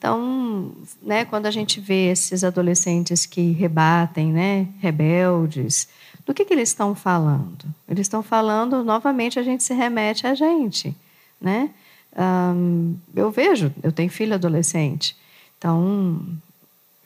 Então, 0.00 0.72
né, 1.02 1.26
quando 1.26 1.44
a 1.44 1.50
gente 1.50 1.78
vê 1.78 2.10
esses 2.10 2.42
adolescentes 2.42 3.26
que 3.26 3.52
rebatem, 3.52 4.32
né, 4.32 4.66
rebeldes, 4.80 5.86
do 6.24 6.32
que, 6.32 6.42
que 6.42 6.54
eles 6.54 6.70
estão 6.70 6.94
falando? 6.94 7.66
Eles 7.86 8.06
estão 8.06 8.22
falando, 8.22 8.82
novamente, 8.82 9.38
a 9.38 9.42
gente 9.42 9.62
se 9.62 9.74
remete 9.74 10.26
a 10.26 10.34
gente. 10.34 10.96
Né? 11.38 11.68
Eu 13.14 13.30
vejo, 13.30 13.70
eu 13.82 13.92
tenho 13.92 14.08
filho 14.08 14.32
adolescente. 14.32 15.14
Então, 15.58 16.18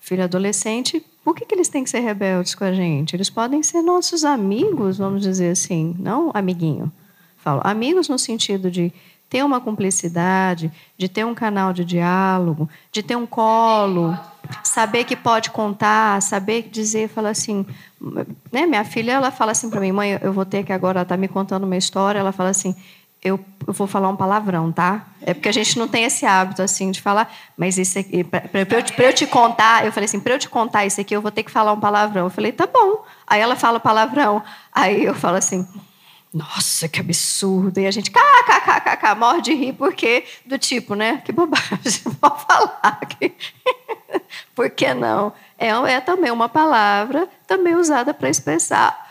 filho 0.00 0.22
adolescente 0.22 1.04
por 1.24 1.34
que, 1.34 1.46
que 1.46 1.54
eles 1.54 1.68
têm 1.68 1.82
que 1.82 1.90
ser 1.90 2.00
rebeldes 2.00 2.54
com 2.54 2.64
a 2.64 2.72
gente? 2.72 3.16
Eles 3.16 3.30
podem 3.30 3.62
ser 3.62 3.80
nossos 3.80 4.24
amigos, 4.24 4.98
vamos 4.98 5.22
dizer 5.22 5.50
assim, 5.52 5.96
não 5.98 6.30
amiguinho. 6.34 6.92
Falo 7.38 7.62
amigos 7.64 8.08
no 8.10 8.18
sentido 8.18 8.70
de 8.70 8.92
ter 9.34 9.44
uma 9.44 9.60
cumplicidade, 9.60 10.70
de 10.96 11.08
ter 11.08 11.26
um 11.26 11.34
canal 11.34 11.72
de 11.72 11.84
diálogo, 11.84 12.70
de 12.92 13.02
ter 13.02 13.16
um 13.16 13.26
colo, 13.26 14.16
saber 14.62 15.02
que 15.02 15.16
pode 15.16 15.50
contar, 15.50 16.22
saber 16.22 16.68
dizer, 16.70 17.08
falar 17.08 17.30
assim, 17.30 17.66
né? 18.52 18.64
Minha 18.64 18.84
filha, 18.84 19.10
ela 19.10 19.32
fala 19.32 19.50
assim 19.50 19.68
para 19.68 19.80
mim, 19.80 19.90
mãe, 19.90 20.20
eu 20.22 20.32
vou 20.32 20.44
ter 20.44 20.62
que 20.62 20.72
agora 20.72 21.02
estar 21.02 21.16
tá 21.16 21.20
me 21.20 21.26
contando 21.26 21.64
uma 21.64 21.76
história. 21.76 22.20
Ela 22.20 22.30
fala 22.30 22.50
assim, 22.50 22.76
eu, 23.20 23.44
eu, 23.66 23.72
vou 23.72 23.88
falar 23.88 24.08
um 24.08 24.14
palavrão, 24.14 24.70
tá? 24.70 25.04
É 25.20 25.34
porque 25.34 25.48
a 25.48 25.52
gente 25.52 25.76
não 25.80 25.88
tem 25.88 26.04
esse 26.04 26.24
hábito 26.24 26.62
assim 26.62 26.92
de 26.92 27.02
falar, 27.02 27.28
mas 27.56 27.76
isso 27.76 27.98
aqui, 27.98 28.22
para 28.22 28.48
eu, 28.54 28.66
eu, 29.04 29.12
te 29.12 29.26
contar, 29.26 29.84
eu 29.84 29.90
falei 29.90 30.04
assim, 30.04 30.20
para 30.20 30.34
eu 30.34 30.38
te 30.38 30.48
contar 30.48 30.86
isso 30.86 31.00
aqui, 31.00 31.12
eu 31.16 31.20
vou 31.20 31.32
ter 31.32 31.42
que 31.42 31.50
falar 31.50 31.72
um 31.72 31.80
palavrão. 31.80 32.26
Eu 32.26 32.30
falei, 32.30 32.52
tá 32.52 32.68
bom. 32.68 33.04
Aí 33.26 33.40
ela 33.40 33.56
fala 33.56 33.80
palavrão. 33.80 34.40
Aí 34.72 35.04
eu 35.04 35.12
falo 35.12 35.38
assim, 35.38 35.66
nossa, 36.34 36.88
que 36.88 36.98
absurdo. 36.98 37.78
E 37.78 37.86
a 37.86 37.90
gente, 37.92 38.10
kkkk, 38.10 39.14
morre 39.16 39.40
de 39.40 39.54
rir, 39.54 39.72
porque, 39.74 40.24
do 40.44 40.58
tipo, 40.58 40.96
né? 40.96 41.22
Que 41.24 41.30
bobagem, 41.30 42.02
vou 42.20 42.36
falar. 42.36 42.98
Por 44.54 44.68
que 44.70 44.92
não? 44.92 45.32
É, 45.56 45.68
é 45.68 46.00
também 46.00 46.32
uma 46.32 46.48
palavra 46.48 47.28
também 47.46 47.76
usada 47.76 48.12
para 48.12 48.28
expressar 48.28 49.04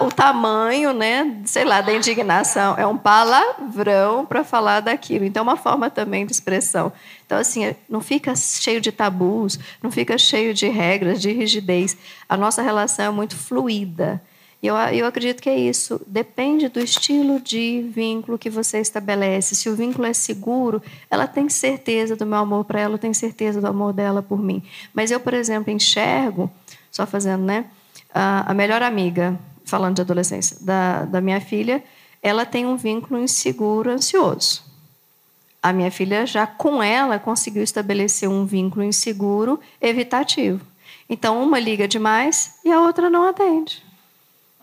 o 0.00 0.10
tamanho, 0.10 0.92
né, 0.92 1.42
sei 1.44 1.64
lá, 1.64 1.80
da 1.80 1.92
indignação. 1.92 2.74
É 2.78 2.86
um 2.86 2.96
palavrão 2.96 4.24
para 4.24 4.44
falar 4.44 4.80
daquilo. 4.80 5.24
Então, 5.24 5.40
é 5.40 5.44
uma 5.44 5.56
forma 5.56 5.90
também 5.90 6.24
de 6.24 6.32
expressão. 6.32 6.92
Então, 7.26 7.36
assim, 7.36 7.74
não 7.88 8.00
fica 8.00 8.34
cheio 8.34 8.80
de 8.80 8.92
tabus, 8.92 9.58
não 9.82 9.90
fica 9.90 10.16
cheio 10.16 10.54
de 10.54 10.68
regras, 10.68 11.20
de 11.20 11.32
rigidez. 11.32 11.96
A 12.28 12.36
nossa 12.36 12.62
relação 12.62 13.04
é 13.04 13.10
muito 13.10 13.36
fluida. 13.36 14.22
E 14.62 14.68
eu, 14.68 14.76
eu 14.76 15.06
acredito 15.06 15.42
que 15.42 15.50
é 15.50 15.58
isso. 15.58 16.00
Depende 16.06 16.68
do 16.68 16.78
estilo 16.78 17.40
de 17.40 17.90
vínculo 17.92 18.38
que 18.38 18.48
você 18.48 18.78
estabelece. 18.78 19.56
Se 19.56 19.68
o 19.68 19.74
vínculo 19.74 20.06
é 20.06 20.12
seguro, 20.12 20.80
ela 21.10 21.26
tem 21.26 21.48
certeza 21.48 22.14
do 22.14 22.24
meu 22.24 22.38
amor 22.38 22.64
para 22.64 22.80
ela, 22.80 22.96
tem 22.96 23.12
certeza 23.12 23.60
do 23.60 23.66
amor 23.66 23.92
dela 23.92 24.22
por 24.22 24.40
mim. 24.40 24.62
Mas 24.94 25.10
eu, 25.10 25.18
por 25.18 25.34
exemplo, 25.34 25.72
enxergo, 25.72 26.48
só 26.92 27.04
fazendo, 27.06 27.42
né, 27.42 27.64
a 28.14 28.54
melhor 28.54 28.82
amiga 28.82 29.38
falando 29.64 29.96
de 29.96 30.02
adolescência, 30.02 30.56
da, 30.60 31.04
da 31.06 31.20
minha 31.20 31.40
filha, 31.40 31.82
ela 32.22 32.44
tem 32.44 32.66
um 32.66 32.76
vínculo 32.76 33.18
inseguro, 33.18 33.90
ansioso. 33.90 34.62
A 35.62 35.72
minha 35.72 35.90
filha, 35.90 36.26
já 36.26 36.46
com 36.46 36.82
ela, 36.82 37.18
conseguiu 37.18 37.62
estabelecer 37.62 38.28
um 38.28 38.44
vínculo 38.44 38.84
inseguro, 38.84 39.58
evitativo. 39.80 40.64
Então, 41.08 41.42
uma 41.42 41.58
liga 41.58 41.88
demais 41.88 42.56
e 42.64 42.70
a 42.70 42.80
outra 42.80 43.08
não 43.08 43.28
atende. 43.28 43.82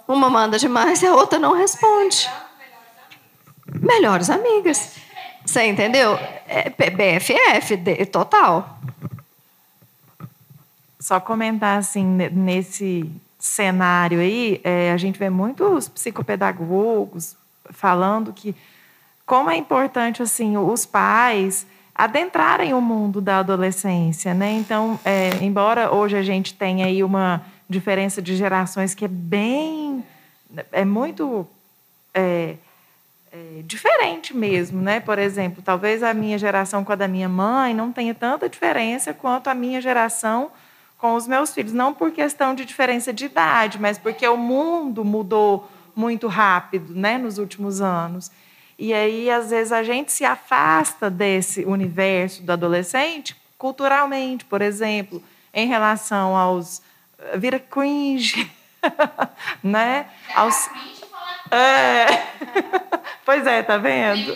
Uma 0.10 0.28
manda 0.28 0.58
demais 0.58 1.04
e 1.04 1.06
a 1.06 1.14
outra 1.14 1.38
não 1.38 1.54
responde. 1.54 2.28
Melhores 3.80 4.28
amigas. 4.32 4.96
Você 5.46 5.68
entendeu? 5.68 6.18
É 6.48 6.68
BFF, 6.68 7.78
total. 8.08 8.80
Só 11.00 11.20
comentar 11.20 11.78
assim, 11.78 12.04
nesse 12.04 13.08
cenário 13.38 14.20
aí, 14.20 14.60
é, 14.64 14.92
a 14.92 14.98
gente 14.98 15.20
vê 15.20 15.30
muitos 15.30 15.88
psicopedagogos 15.88 17.38
falando 17.70 18.34
que 18.34 18.56
como 19.28 19.52
é 19.52 19.58
importante 19.58 20.24
assim 20.24 20.58
os 20.58 20.88
pais 20.88 21.68
adentrarem 21.94 22.74
o 22.74 22.82
mundo 22.82 23.22
da 23.22 23.38
adolescência, 23.38 24.34
né? 24.34 24.54
Então, 24.54 25.00
é, 25.06 25.30
embora 25.40 25.94
hoje 25.94 26.18
a 26.18 26.24
gente 26.24 26.56
tenha 26.56 26.88
aí 26.88 27.04
uma 27.04 27.46
diferença 27.70 28.22
de 28.22 28.36
gerações 28.36 28.96
que 28.96 29.06
é 29.06 29.08
bem, 29.08 30.04
é 30.72 30.84
muito 30.84 31.48
é, 32.14 32.56
é, 33.32 33.62
diferente 33.64 34.36
mesmo, 34.36 34.82
né? 34.82 35.00
Por 35.00 35.20
exemplo, 35.20 35.62
talvez 35.64 36.02
a 36.02 36.14
minha 36.14 36.38
geração 36.38 36.84
com 36.84 36.92
a 36.92 36.96
da 36.96 37.08
minha 37.08 37.30
mãe 37.30 37.74
não 37.74 37.92
tenha 37.92 38.16
tanta 38.16 38.50
diferença 38.50 39.14
quanto 39.14 39.50
a 39.50 39.54
minha 39.54 39.80
geração 39.80 40.52
com 40.98 41.14
os 41.14 41.28
meus 41.28 41.54
filhos, 41.54 41.72
não 41.72 41.94
por 41.94 42.12
questão 42.12 42.54
de 42.54 42.66
diferença 42.66 43.14
de 43.14 43.26
idade, 43.26 43.80
mas 43.80 43.98
porque 43.98 44.28
o 44.28 44.36
mundo 44.36 45.06
mudou 45.06 45.70
muito 45.96 46.28
rápido, 46.28 46.94
né, 46.94 47.18
nos 47.18 47.38
últimos 47.38 47.80
anos. 47.80 48.32
E 48.78 48.94
aí, 48.94 49.30
às 49.30 49.50
vezes, 49.50 49.72
a 49.72 49.84
gente 49.84 50.12
se 50.12 50.26
afasta 50.26 51.10
desse 51.10 51.64
universo 51.66 52.42
do 52.44 52.52
adolescente 52.52 53.36
culturalmente, 53.58 54.46
por 54.46 54.62
exemplo, 54.62 55.22
em 55.54 55.68
relação 55.68 56.36
aos. 56.36 56.82
Vira 57.36 57.60
cringe, 57.60 58.50
né? 59.64 60.08
Aos, 60.36 60.70
é. 61.52 62.06
pois 63.26 63.46
é, 63.46 63.64
tá 63.64 63.78
vendo? 63.78 64.36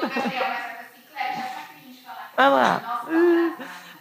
Olha 2.38 2.50
lá. 2.50 3.06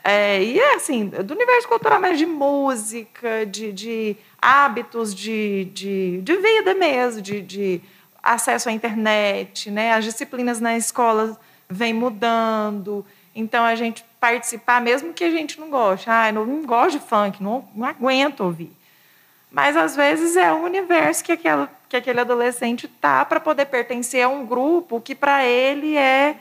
É, 0.04 0.42
e 0.42 0.58
é 0.58 0.74
assim, 0.74 1.06
do 1.06 1.34
universo 1.34 1.68
cultural, 1.68 2.00
mas 2.00 2.18
de 2.18 2.26
música, 2.26 3.46
de, 3.46 3.72
de 3.72 4.16
hábitos 4.40 5.14
de, 5.14 5.66
de, 5.66 6.20
de 6.22 6.36
vida 6.36 6.74
mesmo, 6.74 7.22
de, 7.22 7.40
de 7.40 7.80
acesso 8.22 8.68
à 8.68 8.72
internet, 8.72 9.70
né? 9.70 9.92
As 9.92 10.04
disciplinas 10.04 10.60
na 10.60 10.76
escola 10.76 11.38
vêm 11.68 11.92
mudando. 11.92 13.06
Então, 13.34 13.64
a 13.64 13.74
gente 13.74 14.04
participar, 14.22 14.80
mesmo 14.80 15.12
que 15.12 15.24
a 15.24 15.30
gente 15.32 15.58
não 15.58 15.68
goste. 15.68 16.08
Ah, 16.08 16.30
não, 16.30 16.46
não 16.46 16.62
gosto 16.64 17.00
de 17.00 17.04
funk, 17.04 17.42
não, 17.42 17.68
não 17.74 17.84
aguento 17.84 18.44
ouvir. 18.44 18.72
Mas, 19.50 19.76
às 19.76 19.96
vezes, 19.96 20.36
é 20.36 20.52
o 20.52 20.62
universo 20.62 21.24
que, 21.24 21.32
aquela, 21.32 21.68
que 21.88 21.96
aquele 21.96 22.20
adolescente 22.20 22.86
tá 22.86 23.24
para 23.24 23.40
poder 23.40 23.66
pertencer 23.66 24.22
a 24.24 24.28
um 24.28 24.46
grupo 24.46 25.00
que 25.00 25.12
para 25.12 25.44
ele 25.44 25.96
é 25.96 26.36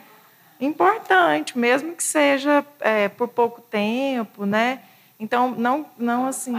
importante, 0.60 1.58
mesmo 1.58 1.92
que 1.96 2.04
seja 2.04 2.64
é, 2.78 3.08
por 3.08 3.26
pouco 3.26 3.60
tempo, 3.60 4.46
né? 4.46 4.78
Então, 5.18 5.50
não, 5.50 5.84
não 5.98 6.26
assim. 6.28 6.54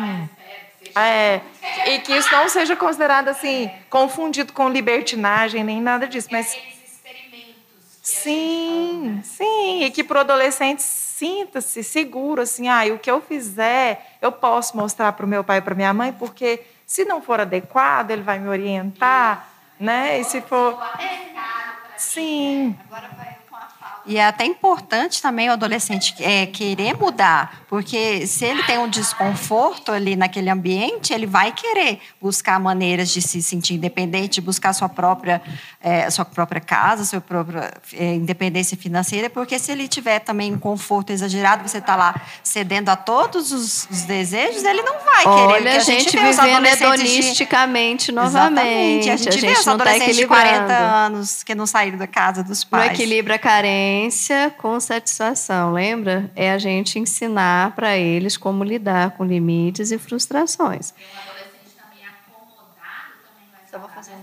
É, 0.93 1.39
e 1.87 1.99
que 1.99 2.11
isso 2.11 2.29
não 2.33 2.49
seja 2.49 2.75
considerado 2.75 3.29
assim, 3.29 3.71
confundido 3.89 4.51
com 4.51 4.67
libertinagem, 4.67 5.63
nem 5.63 5.79
nada 5.79 6.05
disso. 6.05 6.27
Mas. 6.29 6.53
Sim, 8.01 9.21
sim. 9.23 9.85
E 9.85 9.89
que 9.89 10.03
para 10.03 10.17
o 10.17 10.19
adolescente 10.19 10.81
sinta-se 11.17 11.83
seguro, 11.83 12.41
assim, 12.41 12.67
ah, 12.67 12.83
o 12.93 12.97
que 12.97 13.09
eu 13.09 13.21
fizer, 13.21 14.17
eu 14.21 14.31
posso 14.31 14.75
mostrar 14.75 15.11
para 15.13 15.25
o 15.25 15.29
meu 15.29 15.43
pai 15.43 15.59
e 15.59 15.61
para 15.61 15.75
minha 15.75 15.93
mãe, 15.93 16.11
porque 16.11 16.61
se 16.87 17.05
não 17.05 17.21
for 17.21 17.39
adequado, 17.39 18.11
ele 18.11 18.23
vai 18.23 18.39
me 18.39 18.47
orientar, 18.47 19.47
né? 19.79 20.19
E 20.19 20.23
se 20.23 20.41
for. 20.41 20.79
Sim. 21.97 22.75
Agora 22.89 23.09
vai 23.15 23.42
e 24.05 24.17
é 24.17 24.25
até 24.25 24.45
importante 24.45 25.21
também 25.21 25.49
o 25.49 25.53
adolescente 25.53 26.13
é, 26.19 26.45
querer 26.45 26.97
mudar, 26.97 27.63
porque 27.69 28.27
se 28.27 28.43
ele 28.43 28.61
tem 28.63 28.77
um 28.77 28.87
desconforto 28.89 29.91
ali 29.91 30.15
naquele 30.15 30.49
ambiente, 30.49 31.13
ele 31.13 31.25
vai 31.25 31.53
querer 31.53 31.99
buscar 32.21 32.59
maneiras 32.59 33.09
de 33.09 33.21
se 33.21 33.41
sentir 33.41 33.75
independente, 33.75 34.35
de 34.35 34.41
buscar 34.41 34.73
sua 34.73 34.89
própria, 34.89 35.41
é, 35.81 36.09
sua 36.09 36.25
própria 36.25 36.59
casa, 36.59 37.05
sua 37.05 37.21
própria 37.21 37.73
é, 37.93 38.15
independência 38.15 38.75
financeira, 38.75 39.29
porque 39.29 39.57
se 39.57 39.71
ele 39.71 39.87
tiver 39.87 40.19
também 40.19 40.53
um 40.53 40.59
conforto 40.59 41.11
exagerado, 41.11 41.67
você 41.67 41.77
está 41.77 41.95
lá 41.95 42.13
cedendo 42.43 42.89
a 42.89 42.97
todos 42.97 43.53
os, 43.53 43.87
os, 43.89 44.01
desejos, 44.03 44.63
ele 44.63 44.81
não 44.81 44.99
vai 44.99 45.23
querer. 45.23 45.63
Olha, 45.63 45.75
a 45.77 45.79
gente, 45.79 46.11
gente 46.11 46.17
vivendo 46.17 46.65
hedonisticamente 46.65 48.07
de... 48.07 48.11
novamente. 48.11 49.09
A 49.09 49.15
gente, 49.15 49.29
a 49.29 49.31
gente 49.31 49.45
vê 49.45 49.53
os 49.53 49.67
adolescentes 49.67 50.15
tá 50.17 50.21
de 50.21 50.27
40 50.27 50.73
anos 50.73 51.43
que 51.43 51.55
não 51.55 51.65
saíram 51.65 51.97
da 51.97 52.07
casa 52.07 52.43
dos 52.43 52.63
pais. 52.65 52.87
Não 52.87 52.93
equilibra 52.93 53.35
a 53.35 53.39
carência 53.39 53.92
com 54.57 54.79
satisfação, 54.79 55.73
lembra? 55.73 56.31
É 56.35 56.51
a 56.51 56.57
gente 56.57 56.99
ensinar 56.99 57.71
para 57.71 57.97
eles 57.97 58.37
como 58.37 58.63
lidar 58.63 59.11
com 59.11 59.25
limites 59.25 59.91
e 59.91 59.97
frustrações. 59.97 60.93
Adolescente 60.93 61.75
também 61.75 62.05
acomodado 62.05 63.13
também 63.23 63.49
vai 63.51 63.61
Só 63.69 63.79
vou 63.79 63.89
fazer 63.89 64.13
um... 64.13 64.21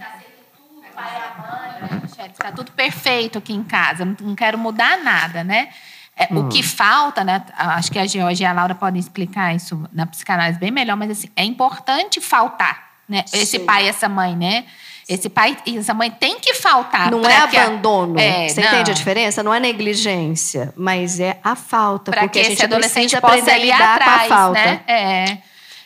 tudo, 0.56 0.94
pai 0.94 1.12
e 1.12 1.22
a 1.22 1.88
mãe, 1.90 2.30
está 2.30 2.52
tudo 2.52 2.72
perfeito 2.72 3.38
aqui 3.38 3.52
em 3.52 3.62
casa, 3.62 4.04
não 4.20 4.34
quero 4.34 4.58
mudar 4.58 5.02
nada, 5.02 5.44
né? 5.44 5.70
É, 6.16 6.28
hum. 6.30 6.40
O 6.40 6.48
que 6.48 6.62
falta, 6.62 7.24
né? 7.24 7.42
Acho 7.56 7.90
que 7.90 7.98
a 7.98 8.06
Georgia 8.06 8.46
e 8.46 8.50
a 8.50 8.52
Laura 8.52 8.74
podem 8.74 9.00
explicar 9.00 9.54
isso 9.54 9.88
na 9.90 10.06
psicanálise 10.06 10.58
bem 10.58 10.70
melhor, 10.70 10.96
mas 10.96 11.10
assim, 11.10 11.28
é 11.34 11.44
importante 11.44 12.20
faltar, 12.20 12.90
né? 13.08 13.24
Sim. 13.26 13.38
Esse 13.38 13.58
pai 13.60 13.86
e 13.86 13.88
essa 13.88 14.08
mãe, 14.08 14.36
né? 14.36 14.66
Esse 15.10 15.28
pai 15.28 15.56
e 15.66 15.76
essa 15.76 15.92
mãe 15.92 16.08
tem 16.08 16.38
que 16.38 16.54
faltar. 16.54 17.10
Não 17.10 17.28
é 17.28 17.36
abandono. 17.38 18.16
A... 18.16 18.22
É, 18.22 18.48
Você 18.48 18.60
não. 18.60 18.68
entende 18.68 18.92
a 18.92 18.94
diferença? 18.94 19.42
Não 19.42 19.52
é 19.52 19.58
negligência, 19.58 20.72
mas 20.76 21.18
é 21.18 21.36
a 21.42 21.56
falta. 21.56 22.12
Pra 22.12 22.20
porque 22.20 22.38
que 22.38 22.46
a 22.46 22.50
gente 22.50 22.64
adolescente 22.64 23.16
aprender 23.16 23.50
a 23.50 23.58
lidar 23.58 23.94
atrás, 23.96 24.28
com 24.28 24.34
a 24.34 24.36
falta. 24.36 24.64
Né? 24.64 24.80
É. 24.86 25.38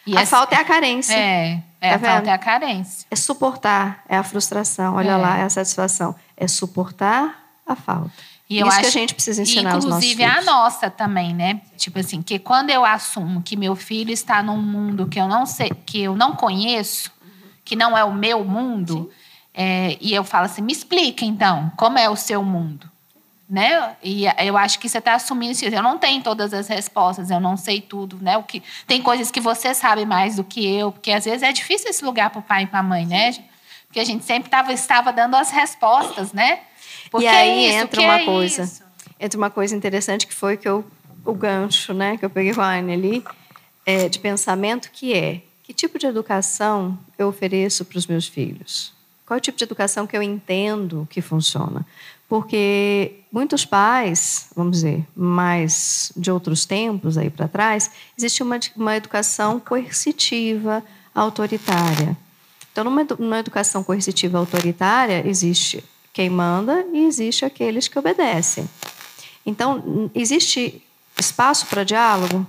E 0.06 0.14
a 0.14 0.20
essa... 0.20 0.36
falta 0.36 0.54
é 0.54 0.58
a 0.58 0.64
carência. 0.64 1.14
É, 1.14 1.62
é 1.80 1.88
tá 1.88 1.94
a 1.94 1.96
vendo? 1.96 2.10
falta 2.10 2.30
é 2.30 2.32
a 2.34 2.38
carência. 2.38 3.06
É 3.10 3.16
suportar, 3.16 4.04
é 4.06 4.16
a 4.18 4.22
frustração. 4.22 4.96
Olha 4.96 5.12
é. 5.12 5.16
lá, 5.16 5.38
é 5.38 5.44
a 5.44 5.48
satisfação. 5.48 6.14
É 6.36 6.46
suportar 6.46 7.34
a 7.66 7.74
falta. 7.74 8.12
E 8.48 8.60
Isso 8.60 8.78
que 8.78 8.86
a 8.86 8.90
gente 8.90 9.14
precisa 9.14 9.40
ensinar 9.40 9.72
aos 9.72 9.86
nossos 9.86 10.04
filhos. 10.04 10.20
Inclusive 10.20 10.50
a 10.50 10.52
nossa 10.52 10.90
também, 10.90 11.32
né? 11.32 11.62
Tipo 11.78 11.98
assim, 11.98 12.20
que 12.20 12.38
quando 12.38 12.68
eu 12.68 12.84
assumo 12.84 13.40
que 13.40 13.56
meu 13.56 13.74
filho 13.74 14.12
está 14.12 14.42
num 14.42 14.58
mundo 14.58 15.06
que 15.06 15.18
eu 15.18 15.26
não 15.26 15.46
sei, 15.46 15.70
que 15.86 16.02
eu 16.02 16.14
não 16.14 16.36
conheço, 16.36 17.10
que 17.64 17.74
não 17.74 17.96
é 17.96 18.04
o 18.04 18.12
meu 18.12 18.44
mundo, 18.44 19.10
é, 19.52 19.96
e 20.00 20.12
eu 20.12 20.24
falo 20.24 20.46
assim, 20.46 20.62
me 20.62 20.72
explica 20.72 21.24
então, 21.24 21.72
como 21.76 21.98
é 21.98 22.10
o 22.10 22.16
seu 22.16 22.42
mundo? 22.42 22.90
Né? 23.48 23.94
E 24.02 24.24
eu 24.38 24.56
acho 24.56 24.78
que 24.78 24.88
você 24.88 24.98
está 24.98 25.14
assumindo 25.14 25.52
isso. 25.52 25.64
Eu 25.66 25.82
não 25.82 25.98
tenho 25.98 26.22
todas 26.22 26.52
as 26.54 26.66
respostas, 26.66 27.30
eu 27.30 27.38
não 27.38 27.56
sei 27.56 27.80
tudo, 27.80 28.18
né? 28.20 28.38
O 28.38 28.42
que 28.42 28.62
tem 28.86 29.02
coisas 29.02 29.30
que 29.30 29.38
você 29.38 29.74
sabe 29.74 30.06
mais 30.06 30.36
do 30.36 30.44
que 30.44 30.66
eu, 30.66 30.90
porque 30.90 31.12
às 31.12 31.26
vezes 31.26 31.42
é 31.42 31.52
difícil 31.52 31.90
esse 31.90 32.04
lugar 32.04 32.30
para 32.30 32.40
o 32.40 32.42
pai 32.42 32.62
e 32.62 32.66
para 32.66 32.80
a 32.80 32.82
mãe, 32.82 33.06
né? 33.06 33.32
Porque 33.86 34.00
a 34.00 34.04
gente 34.04 34.24
sempre 34.24 34.48
tava, 34.48 34.72
estava 34.72 35.12
dando 35.12 35.36
as 35.36 35.50
respostas, 35.50 36.32
né? 36.32 36.60
Porque 37.10 37.26
e 37.26 37.28
aí 37.28 37.66
é 37.66 37.74
entra 37.74 38.00
uma 38.00 38.20
é 38.20 38.24
coisa, 38.24 38.62
isso? 38.62 38.82
entra 39.20 39.38
uma 39.38 39.50
coisa 39.50 39.76
interessante 39.76 40.26
que 40.26 40.34
foi 40.34 40.56
que 40.56 40.66
eu 40.66 40.84
o 41.24 41.32
gancho, 41.32 41.94
né? 41.94 42.16
Que 42.16 42.24
eu 42.24 42.30
peguei 42.30 42.52
com 42.52 42.60
a 42.60 42.72
Anne 42.74 42.92
ali 42.92 43.24
é, 43.86 44.08
de 44.08 44.18
pensamento 44.18 44.90
que 44.90 45.14
é 45.14 45.42
que 45.64 45.72
tipo 45.72 45.98
de 45.98 46.06
educação 46.06 46.96
eu 47.18 47.26
ofereço 47.26 47.84
para 47.84 47.98
os 47.98 48.06
meus 48.06 48.28
filhos? 48.28 48.92
Qual 49.26 49.36
é 49.36 49.38
o 49.38 49.40
tipo 49.40 49.56
de 49.56 49.64
educação 49.64 50.06
que 50.06 50.16
eu 50.16 50.22
entendo 50.22 51.08
que 51.10 51.22
funciona? 51.22 51.84
Porque 52.28 53.20
muitos 53.32 53.64
pais, 53.64 54.50
vamos 54.54 54.78
dizer, 54.78 55.04
mais 55.16 56.12
de 56.14 56.30
outros 56.30 56.66
tempos 56.66 57.16
aí 57.16 57.30
para 57.30 57.48
trás, 57.48 57.90
existe 58.16 58.42
uma, 58.42 58.60
uma 58.76 58.94
educação 58.94 59.58
coercitiva, 59.58 60.84
autoritária. 61.14 62.16
Então, 62.70 62.84
numa, 62.84 63.06
numa 63.18 63.38
educação 63.38 63.82
coercitiva 63.82 64.36
autoritária, 64.36 65.26
existe 65.26 65.82
quem 66.12 66.28
manda 66.28 66.84
e 66.92 67.06
existe 67.06 67.44
aqueles 67.44 67.88
que 67.88 67.98
obedecem. 67.98 68.68
Então, 69.46 70.10
existe 70.14 70.82
espaço 71.18 71.66
para 71.66 71.84
diálogo? 71.84 72.46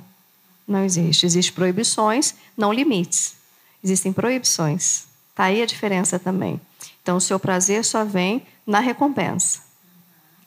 Não 0.68 0.84
existe. 0.84 1.26
Existem 1.26 1.54
proibições, 1.54 2.36
não 2.58 2.74
limites. 2.74 3.36
Existem 3.84 4.12
proibições. 4.12 5.06
Está 5.30 5.46
aí 5.46 5.62
a 5.62 5.66
diferença 5.66 6.18
também. 6.18 6.60
Então, 7.02 7.18
o 7.18 7.22
seu 7.22 7.40
prazer 7.40 7.86
só 7.86 8.04
vem 8.04 8.42
na 8.66 8.80
recompensa. 8.80 9.60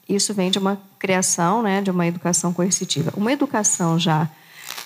Isso 0.09 0.35
vem 0.35 0.51
de 0.51 0.59
uma 0.59 0.81
criação, 0.99 1.63
né, 1.63 1.81
de 1.81 1.91
uma 1.91 2.07
educação 2.07 2.53
coercitiva. 2.53 3.13
Uma 3.17 3.33
educação 3.33 3.99
já 3.99 4.29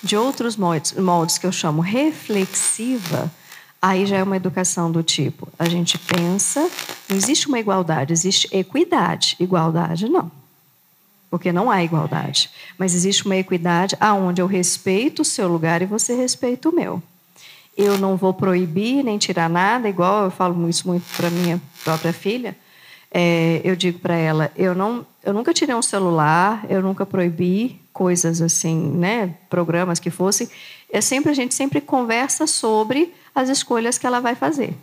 de 0.03 0.15
outros 0.15 0.55
moldes, 0.55 0.91
moldes 0.93 1.37
que 1.37 1.47
eu 1.47 1.51
chamo 1.51 1.81
reflexiva, 1.81 3.31
aí 3.81 4.05
já 4.05 4.17
é 4.17 4.23
uma 4.23 4.35
educação 4.35 4.91
do 4.91 5.01
tipo: 5.01 5.47
a 5.57 5.67
gente 5.67 5.97
pensa, 5.97 6.69
não 7.09 7.15
existe 7.15 7.47
uma 7.47 7.59
igualdade, 7.59 8.11
existe 8.11 8.49
equidade. 8.51 9.35
Igualdade, 9.39 10.09
não 10.09 10.42
porque 11.33 11.51
não 11.51 11.71
há 11.71 11.83
igualdade. 11.83 12.47
Mas 12.77 12.93
existe 12.93 13.25
uma 13.25 13.35
equidade 13.35 13.97
aonde 13.99 14.39
eu 14.39 14.45
respeito 14.45 15.23
o 15.23 15.25
seu 15.25 15.47
lugar 15.47 15.81
e 15.81 15.85
você 15.87 16.13
respeita 16.13 16.69
o 16.69 16.75
meu. 16.75 17.01
Eu 17.75 17.97
não 17.97 18.15
vou 18.15 18.35
proibir 18.35 19.03
nem 19.03 19.17
tirar 19.17 19.49
nada, 19.49 19.89
igual 19.89 20.25
eu 20.25 20.29
falo 20.29 20.69
isso 20.69 20.87
muito 20.87 21.03
para 21.17 21.31
minha 21.31 21.59
própria 21.83 22.13
filha. 22.13 22.55
É, 23.11 23.59
eu 23.63 23.75
digo 23.75 23.97
para 23.97 24.13
ela, 24.13 24.51
eu 24.55 24.75
não, 24.75 25.03
eu 25.23 25.33
nunca 25.33 25.51
tirei 25.55 25.73
um 25.73 25.81
celular, 25.81 26.67
eu 26.69 26.83
nunca 26.83 27.03
proibi 27.03 27.81
coisas 27.91 28.39
assim, 28.39 28.91
né, 28.91 29.33
programas 29.49 29.97
que 29.97 30.11
fossem. 30.11 30.47
É 30.87 31.01
sempre 31.01 31.31
a 31.31 31.33
gente 31.33 31.55
sempre 31.55 31.81
conversa 31.81 32.45
sobre 32.45 33.11
as 33.33 33.49
escolhas 33.49 33.97
que 33.97 34.05
ela 34.05 34.19
vai 34.19 34.35
fazer. 34.35 34.75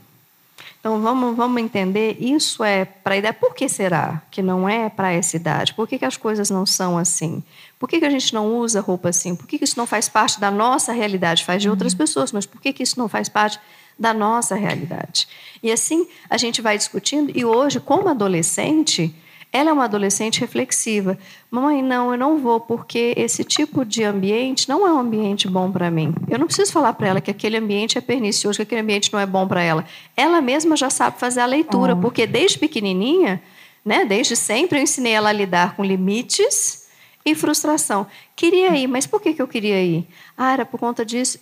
Então 0.81 0.99
vamos, 1.03 1.37
vamos 1.37 1.61
entender, 1.61 2.17
isso 2.19 2.65
é 2.65 2.87
para 2.87 3.15
a 3.15 3.19
ideia. 3.19 3.35
Por 3.35 3.55
que 3.55 3.69
será 3.69 4.23
que 4.31 4.41
não 4.41 4.67
é 4.67 4.89
para 4.89 5.13
essa 5.13 5.37
idade? 5.37 5.75
Por 5.75 5.87
que, 5.87 5.99
que 5.99 6.07
as 6.07 6.17
coisas 6.17 6.49
não 6.49 6.65
são 6.65 6.97
assim? 6.97 7.43
Por 7.79 7.87
que, 7.87 8.01
que 8.01 8.07
a 8.07 8.11
gente 8.11 8.33
não 8.33 8.57
usa 8.57 8.81
roupa 8.81 9.11
assim? 9.11 9.37
Por 9.37 9.47
que, 9.47 9.59
que 9.59 9.65
isso 9.65 9.79
não 9.79 9.87
faz 9.87 10.09
parte 10.09 10.41
da 10.41 10.51
nossa 10.51 10.91
realidade? 10.91 11.45
Faz 11.45 11.61
de 11.61 11.69
outras 11.69 11.93
uhum. 11.93 11.99
pessoas, 11.99 12.33
mas 12.33 12.47
por 12.47 12.63
que, 12.63 12.73
que 12.73 12.83
isso 12.83 12.99
não 12.99 13.09
faz 13.09 13.29
parte 13.29 13.61
da 13.99 14.15
nossa 14.15 14.55
realidade? 14.55 15.29
E 15.63 15.71
assim 15.71 16.09
a 16.31 16.39
gente 16.39 16.63
vai 16.63 16.79
discutindo, 16.79 17.31
e 17.35 17.45
hoje, 17.45 17.79
como 17.79 18.09
adolescente, 18.09 19.15
ela 19.53 19.71
é 19.71 19.73
uma 19.73 19.85
adolescente 19.85 20.41
reflexiva. 20.41 21.19
Mamãe, 21.51 21.83
não, 21.83 22.13
eu 22.13 22.19
não 22.19 22.39
vou, 22.39 22.61
porque 22.61 23.15
esse 23.17 23.43
tipo 23.43 23.85
de 23.85 24.05
ambiente 24.05 24.69
não 24.69 24.87
é 24.87 24.93
um 24.93 24.99
ambiente 24.99 25.49
bom 25.49 25.71
para 25.73 25.91
mim. 25.91 26.15
Eu 26.29 26.39
não 26.39 26.47
preciso 26.47 26.73
falar 26.73 26.93
para 26.93 27.09
ela 27.09 27.21
que 27.21 27.31
aquele 27.31 27.57
ambiente 27.57 27.99
é 27.99 28.01
pernicioso, 28.01 28.59
que 28.59 28.63
aquele 28.63 28.81
ambiente 28.81 29.13
não 29.13 29.19
é 29.19 29.27
bom 29.27 29.49
para 29.49 29.61
ela. 29.61 29.85
Ela 30.17 30.41
mesma 30.41 30.77
já 30.77 30.89
sabe 30.89 31.19
fazer 31.19 31.41
a 31.41 31.47
leitura, 31.47 31.95
oh. 31.95 31.97
porque 31.97 32.27
desde 32.29 32.59
pequenininha, 32.59 33.43
né, 33.85 34.05
desde 34.05 34.37
sempre, 34.37 34.79
eu 34.79 34.83
ensinei 34.83 35.15
ela 35.15 35.31
a 35.31 35.33
lidar 35.33 35.75
com 35.75 35.85
limites 35.85 36.89
e 37.27 37.35
frustração. 37.35 38.07
Queria 38.37 38.77
ir, 38.77 38.87
mas 38.87 39.05
por 39.05 39.21
que, 39.21 39.35
que 39.35 39.43
eu 39.43 39.49
queria 39.49 39.83
ir? 39.83 40.07
Ah, 40.39 40.53
era 40.53 40.65
por 40.65 40.79
conta 40.79 41.05
disso. 41.05 41.41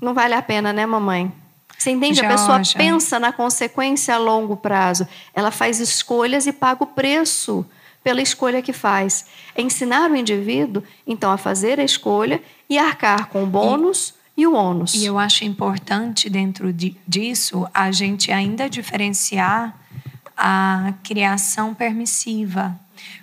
Não 0.00 0.12
vale 0.12 0.34
a 0.34 0.42
pena, 0.42 0.72
né, 0.72 0.84
mamãe? 0.84 1.32
Você 1.78 1.92
entende? 1.92 2.18
Já, 2.18 2.26
a 2.26 2.30
pessoa 2.30 2.64
já. 2.64 2.76
pensa 2.76 3.20
na 3.20 3.32
consequência 3.32 4.12
a 4.12 4.18
longo 4.18 4.56
prazo. 4.56 5.06
Ela 5.32 5.52
faz 5.52 5.78
escolhas 5.78 6.44
e 6.44 6.52
paga 6.52 6.82
o 6.82 6.86
preço 6.88 7.64
pela 8.02 8.20
escolha 8.20 8.60
que 8.60 8.72
faz. 8.72 9.26
É 9.54 9.62
ensinar 9.62 10.10
o 10.10 10.16
indivíduo, 10.16 10.82
então, 11.06 11.30
a 11.30 11.36
fazer 11.36 11.78
a 11.78 11.84
escolha 11.84 12.42
e 12.68 12.76
arcar 12.76 13.28
com 13.28 13.44
o 13.44 13.46
bônus 13.46 14.12
e, 14.36 14.42
e 14.42 14.46
o 14.46 14.54
ônus. 14.54 14.94
E 14.94 15.06
eu 15.06 15.18
acho 15.18 15.44
importante, 15.44 16.28
dentro 16.28 16.72
de, 16.72 16.96
disso, 17.06 17.68
a 17.72 17.92
gente 17.92 18.32
ainda 18.32 18.68
diferenciar 18.68 19.76
a 20.36 20.94
criação 21.04 21.74
permissiva. 21.74 22.78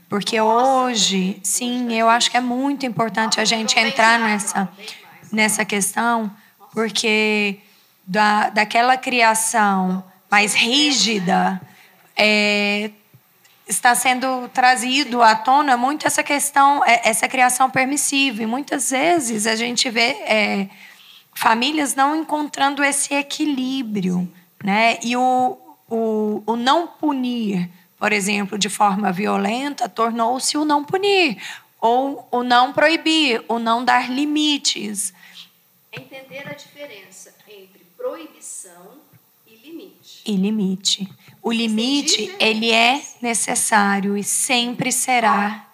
Porque 0.07 0.39
hoje, 0.39 1.39
sim, 1.43 1.93
eu 1.93 2.07
acho 2.07 2.31
que 2.31 2.37
é 2.37 2.41
muito 2.41 2.85
importante 2.85 3.41
a 3.41 3.45
gente 3.45 3.77
entrar 3.77 4.17
nessa, 4.17 4.69
nessa 5.29 5.65
questão, 5.65 6.31
porque 6.73 7.59
da, 8.05 8.49
daquela 8.49 8.97
criação 8.97 10.03
mais 10.29 10.53
rígida, 10.53 11.61
é, 12.15 12.91
está 13.67 13.95
sendo 13.95 14.47
trazido 14.49 15.21
à 15.21 15.35
tona 15.35 15.75
muito 15.75 16.05
essa 16.05 16.23
questão, 16.23 16.83
é, 16.85 17.01
essa 17.03 17.27
criação 17.27 17.69
permissiva. 17.69 18.43
E 18.43 18.45
muitas 18.45 18.91
vezes 18.91 19.47
a 19.47 19.55
gente 19.55 19.89
vê 19.89 20.11
é, 20.25 20.69
famílias 21.33 21.95
não 21.95 22.15
encontrando 22.15 22.83
esse 22.83 23.13
equilíbrio. 23.13 24.31
Né? 24.63 24.97
E 25.03 25.15
o, 25.15 25.57
o, 25.89 26.43
o 26.45 26.55
não 26.55 26.87
punir, 26.87 27.69
por 27.99 28.11
exemplo, 28.11 28.57
de 28.57 28.69
forma 28.69 29.11
violenta, 29.11 29.89
tornou-se 29.89 30.57
o 30.57 30.65
não 30.65 30.83
punir. 30.83 31.37
Ou 31.79 32.27
o 32.31 32.43
não 32.43 32.73
proibir, 32.73 33.43
o 33.47 33.59
não 33.59 33.83
dar 33.83 34.09
limites. 34.09 35.13
Entender 35.91 36.47
a 36.47 36.53
diferença 36.53 37.33
entre 37.47 37.74
proibição 38.05 39.01
e 39.47 39.55
limite. 39.55 40.21
E 40.27 40.35
limite. 40.35 41.11
O 41.41 41.51
limite, 41.51 42.35
ele 42.39 42.71
é 42.71 43.01
necessário 43.19 44.15
e 44.15 44.23
sempre 44.23 44.91
será 44.91 45.65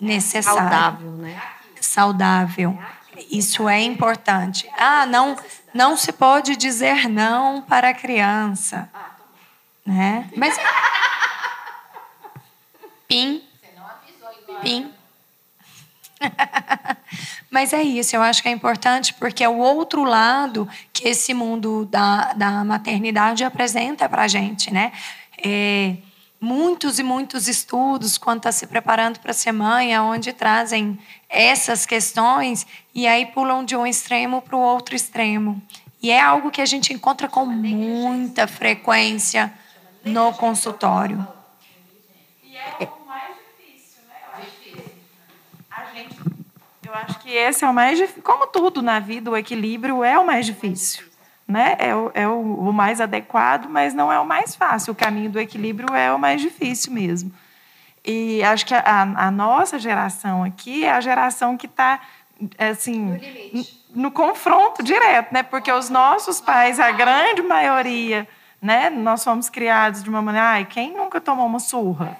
necessário. 0.00 0.60
Saudável, 0.60 1.10
né? 1.12 1.42
Saudável. 1.80 2.78
Isso 3.28 3.68
é 3.68 3.82
importante. 3.82 4.70
Ah, 4.78 5.04
não, 5.04 5.36
não 5.74 5.96
se 5.96 6.12
pode 6.12 6.54
dizer 6.54 7.08
não 7.08 7.60
para 7.60 7.88
a 7.88 7.94
criança. 7.94 8.88
Né? 9.84 10.30
Mas. 10.36 10.56
Pim. 13.08 13.42
Pim. 14.62 14.94
Mas 17.50 17.72
é 17.72 17.82
isso, 17.82 18.14
eu 18.14 18.22
acho 18.22 18.42
que 18.42 18.48
é 18.48 18.52
importante 18.52 19.14
porque 19.14 19.42
é 19.42 19.48
o 19.48 19.58
outro 19.58 20.04
lado 20.04 20.68
que 20.92 21.08
esse 21.08 21.34
mundo 21.34 21.84
da, 21.86 22.32
da 22.34 22.64
maternidade 22.64 23.42
apresenta 23.42 24.08
para 24.08 24.22
a 24.22 24.28
gente, 24.28 24.72
né? 24.72 24.92
É, 25.42 25.96
muitos 26.40 26.98
e 26.98 27.02
muitos 27.02 27.48
estudos 27.48 28.16
quando 28.16 28.38
está 28.38 28.52
se 28.52 28.66
preparando 28.66 29.18
para 29.20 29.32
ser 29.32 29.52
mãe, 29.52 29.98
onde 29.98 30.32
trazem 30.32 30.98
essas 31.28 31.84
questões 31.84 32.66
e 32.94 33.06
aí 33.06 33.26
pulam 33.26 33.64
de 33.64 33.76
um 33.76 33.86
extremo 33.86 34.40
para 34.40 34.56
o 34.56 34.60
outro 34.60 34.96
extremo. 34.96 35.60
E 36.02 36.10
é 36.10 36.20
algo 36.20 36.50
que 36.50 36.62
a 36.62 36.66
gente 36.66 36.94
encontra 36.94 37.28
com 37.28 37.44
muita 37.44 38.46
frequência 38.46 39.52
no 40.02 40.32
consultório. 40.32 41.26
E 42.42 42.56
é 42.56 42.88
o 42.88 43.06
mais 43.06 43.34
difícil, 43.36 44.02
né? 44.08 44.14
A 45.70 45.84
gente, 45.92 46.16
eu 46.90 46.94
acho 46.96 47.18
que 47.20 47.30
esse 47.30 47.64
é 47.64 47.68
o 47.68 47.74
mais 47.74 47.98
difícil. 47.98 48.22
Como 48.22 48.46
tudo 48.46 48.82
na 48.82 48.98
vida, 48.98 49.30
o 49.30 49.36
equilíbrio 49.36 50.02
é 50.02 50.18
o 50.18 50.26
mais 50.26 50.44
difícil 50.44 51.10
né? 51.50 51.74
É, 51.80 51.94
o, 51.94 52.10
é 52.14 52.28
o, 52.28 52.40
o 52.68 52.72
mais 52.72 53.00
adequado, 53.00 53.68
mas 53.68 53.92
não 53.92 54.12
é 54.12 54.20
o 54.20 54.24
mais 54.24 54.54
fácil. 54.54 54.92
O 54.92 54.96
caminho 54.96 55.30
do 55.30 55.40
equilíbrio 55.40 55.92
é 55.94 56.12
o 56.12 56.18
mais 56.18 56.40
difícil 56.40 56.92
mesmo. 56.92 57.32
E 58.04 58.42
acho 58.44 58.64
que 58.64 58.72
a, 58.72 59.02
a 59.02 59.30
nossa 59.30 59.78
geração 59.78 60.44
aqui 60.44 60.84
é 60.84 60.92
a 60.92 61.00
geração 61.00 61.56
que 61.56 61.66
está 61.66 62.00
assim 62.56 63.20
no, 63.92 64.02
no 64.04 64.10
confronto 64.10 64.82
direto, 64.82 65.34
né? 65.34 65.42
Porque 65.42 65.70
os 65.70 65.90
nossos 65.90 66.40
pais, 66.40 66.78
a 66.78 66.92
grande 66.92 67.42
maioria, 67.42 68.28
né? 68.62 68.88
Nós 68.88 69.24
fomos 69.24 69.50
criados 69.50 70.04
de 70.04 70.08
uma 70.08 70.22
maneira, 70.22 70.50
ai, 70.50 70.64
quem 70.64 70.96
nunca 70.96 71.20
tomou 71.20 71.46
uma 71.46 71.58
surra, 71.58 72.16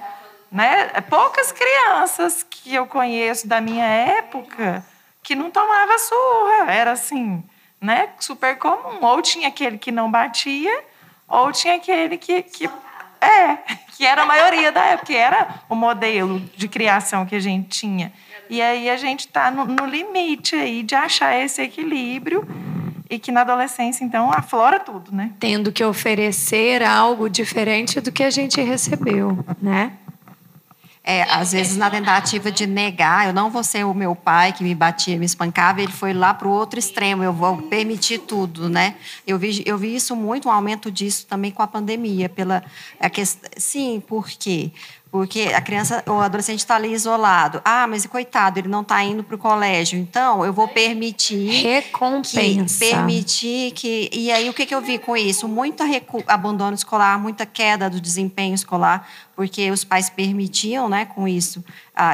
né? 0.50 0.88
Poucas 1.08 1.52
crianças 1.52 2.42
que 2.42 2.74
eu 2.74 2.86
conheço 2.86 3.46
da 3.46 3.60
minha 3.60 3.86
época 3.86 4.84
que 5.22 5.34
não 5.34 5.50
tomava 5.50 5.98
surra, 5.98 6.72
era 6.72 6.92
assim, 6.92 7.42
né? 7.80 8.08
Super 8.18 8.56
comum. 8.58 8.98
Ou 9.02 9.22
tinha 9.22 9.48
aquele 9.48 9.78
que 9.78 9.92
não 9.92 10.10
batia, 10.10 10.82
ou 11.28 11.52
tinha 11.52 11.76
aquele 11.76 12.16
que, 12.16 12.42
que 12.42 12.68
é, 13.20 13.56
que 13.96 14.04
era 14.04 14.22
a 14.22 14.26
maioria 14.26 14.72
da 14.72 14.82
época, 14.86 15.06
que 15.06 15.16
era 15.16 15.62
o 15.68 15.74
modelo 15.74 16.40
de 16.56 16.66
criação 16.68 17.26
que 17.26 17.36
a 17.36 17.40
gente 17.40 17.68
tinha. 17.68 18.12
E 18.48 18.60
aí 18.60 18.90
a 18.90 18.96
gente 18.96 19.20
está 19.20 19.50
no, 19.50 19.64
no, 19.66 19.86
limite 19.86 20.56
aí 20.56 20.82
de 20.82 20.94
achar 20.94 21.38
esse 21.38 21.62
equilíbrio 21.62 22.44
e 23.08 23.18
que 23.18 23.30
na 23.30 23.42
adolescência, 23.42 24.04
então, 24.04 24.32
aflora 24.32 24.80
tudo, 24.80 25.12
né? 25.12 25.32
Tendo 25.38 25.70
que 25.70 25.84
oferecer 25.84 26.82
algo 26.82 27.28
diferente 27.28 28.00
do 28.00 28.10
que 28.10 28.24
a 28.24 28.30
gente 28.30 28.60
recebeu, 28.60 29.38
né? 29.60 29.92
É, 31.02 31.22
às 31.22 31.52
vezes, 31.52 31.78
na 31.78 31.90
tentativa 31.90 32.52
de 32.52 32.66
negar, 32.66 33.26
eu 33.26 33.32
não 33.32 33.50
vou 33.50 33.64
ser 33.64 33.84
o 33.84 33.94
meu 33.94 34.14
pai 34.14 34.52
que 34.52 34.62
me 34.62 34.74
batia, 34.74 35.18
me 35.18 35.24
espancava, 35.24 35.80
ele 35.80 35.90
foi 35.90 36.12
lá 36.12 36.34
para 36.34 36.46
o 36.46 36.50
outro 36.50 36.78
extremo, 36.78 37.24
eu 37.24 37.32
vou 37.32 37.56
permitir 37.62 38.18
tudo, 38.18 38.68
né? 38.68 38.96
Eu 39.26 39.38
vi, 39.38 39.62
eu 39.64 39.78
vi 39.78 39.96
isso 39.96 40.14
muito, 40.14 40.48
um 40.48 40.52
aumento 40.52 40.90
disso 40.90 41.26
também 41.26 41.50
com 41.50 41.62
a 41.62 41.66
pandemia, 41.66 42.28
pela 42.28 42.62
a 43.00 43.08
questão, 43.08 43.48
sim, 43.56 44.02
por 44.06 44.28
quê? 44.28 44.72
Porque 45.10 45.50
a 45.52 45.60
criança, 45.60 46.04
o 46.06 46.20
adolescente 46.20 46.60
está 46.60 46.76
ali 46.76 46.92
isolado. 46.92 47.60
Ah, 47.64 47.84
mas 47.88 48.06
coitado, 48.06 48.60
ele 48.60 48.68
não 48.68 48.82
está 48.82 49.02
indo 49.02 49.24
para 49.24 49.34
o 49.34 49.38
colégio. 49.38 49.98
Então, 49.98 50.44
eu 50.44 50.52
vou 50.52 50.68
permitir. 50.68 51.62
Recompensa. 51.62 52.84
Que, 52.84 52.90
permitir 52.90 53.72
que. 53.72 54.08
E 54.12 54.30
aí, 54.30 54.48
o 54.48 54.54
que, 54.54 54.64
que 54.64 54.74
eu 54.74 54.80
vi 54.80 54.98
com 54.98 55.16
isso? 55.16 55.48
Muito 55.48 55.82
abandono 56.28 56.74
escolar, 56.74 57.18
muita 57.18 57.44
queda 57.44 57.90
do 57.90 58.00
desempenho 58.00 58.54
escolar, 58.54 59.08
porque 59.34 59.68
os 59.72 59.82
pais 59.82 60.08
permitiam, 60.08 60.88
né, 60.88 61.06
com 61.06 61.26
isso, 61.26 61.64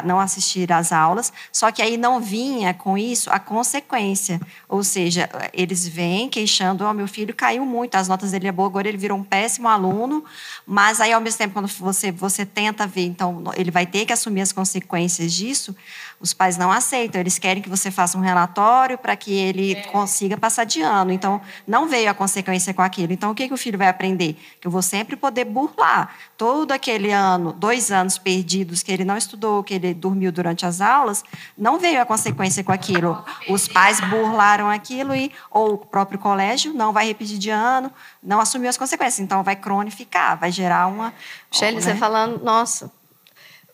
não 0.04 0.18
assistir 0.18 0.72
às 0.72 0.92
aulas, 0.92 1.32
só 1.52 1.70
que 1.70 1.80
aí 1.80 1.96
não 1.96 2.20
vinha 2.20 2.74
com 2.74 2.98
isso 2.98 3.30
a 3.30 3.38
consequência. 3.38 4.40
Ou 4.68 4.82
seja, 4.82 5.28
eles 5.52 5.86
vêm 5.86 6.28
queixando: 6.28 6.84
oh, 6.84 6.92
meu 6.92 7.06
filho 7.06 7.34
caiu 7.34 7.64
muito, 7.64 7.94
as 7.94 8.08
notas 8.08 8.32
dele 8.32 8.48
é 8.48 8.52
boa, 8.52 8.68
agora 8.68 8.88
ele 8.88 8.98
virou 8.98 9.18
um 9.18 9.24
péssimo 9.24 9.68
aluno, 9.68 10.24
mas 10.66 11.00
aí, 11.00 11.12
ao 11.12 11.20
mesmo 11.20 11.38
tempo, 11.38 11.54
quando 11.54 11.68
você, 11.68 12.10
você 12.10 12.44
tenta 12.44 12.86
ver, 12.86 13.06
então, 13.06 13.42
ele 13.56 13.70
vai 13.70 13.86
ter 13.86 14.04
que 14.04 14.12
assumir 14.12 14.40
as 14.40 14.52
consequências 14.52 15.32
disso, 15.32 15.74
os 16.18 16.32
pais 16.32 16.56
não 16.56 16.72
aceitam, 16.72 17.20
eles 17.20 17.38
querem 17.38 17.62
que 17.62 17.68
você 17.68 17.90
faça 17.90 18.16
um 18.16 18.20
relatório 18.22 18.96
para 18.96 19.14
que 19.14 19.32
ele 19.32 19.74
é. 19.74 19.82
consiga 19.82 20.36
passar 20.36 20.64
de 20.64 20.80
ano. 20.80 21.12
Então, 21.12 21.40
não 21.66 21.86
veio 21.86 22.10
a 22.10 22.14
consequência 22.14 22.72
com 22.72 22.80
aquilo. 22.80 23.12
Então, 23.12 23.30
o 23.30 23.34
que, 23.34 23.46
que 23.46 23.52
o 23.52 23.56
filho 23.56 23.76
vai 23.76 23.88
aprender? 23.88 24.34
Que 24.60 24.66
eu 24.66 24.70
vou 24.70 24.80
sempre 24.80 25.14
poder 25.14 25.44
burlar. 25.44 26.14
Todo 26.36 26.72
aquele 26.72 27.12
ano, 27.12 27.52
dois 27.52 27.90
anos 27.90 28.16
perdidos 28.16 28.82
que 28.82 28.90
ele 28.90 29.04
não 29.04 29.16
estudou, 29.16 29.62
que 29.62 29.74
ele 29.74 29.92
dormiu 29.92 30.32
durante 30.32 30.64
as 30.64 30.80
aulas, 30.80 31.22
não 31.56 31.78
veio 31.78 32.00
a 32.00 32.06
consequência 32.06 32.64
com 32.64 32.72
aquilo. 32.72 33.22
Os 33.48 33.68
pais 33.68 34.00
burlaram 34.00 34.70
aquilo 34.70 35.14
e, 35.14 35.30
ou 35.50 35.74
o 35.74 35.78
próprio 35.78 36.18
colégio 36.18 36.72
não 36.72 36.92
vai 36.92 37.06
repetir 37.06 37.38
de 37.38 37.50
ano, 37.50 37.92
não 38.22 38.40
assumiu 38.40 38.70
as 38.70 38.78
consequências. 38.78 39.20
Então, 39.20 39.42
vai 39.42 39.56
cronificar, 39.56 40.38
vai 40.38 40.50
gerar 40.50 40.86
uma. 40.86 41.12
Shelly, 41.50 41.76
né? 41.76 41.80
você 41.82 41.94
falando, 41.94 42.42
nossa. 42.42 42.90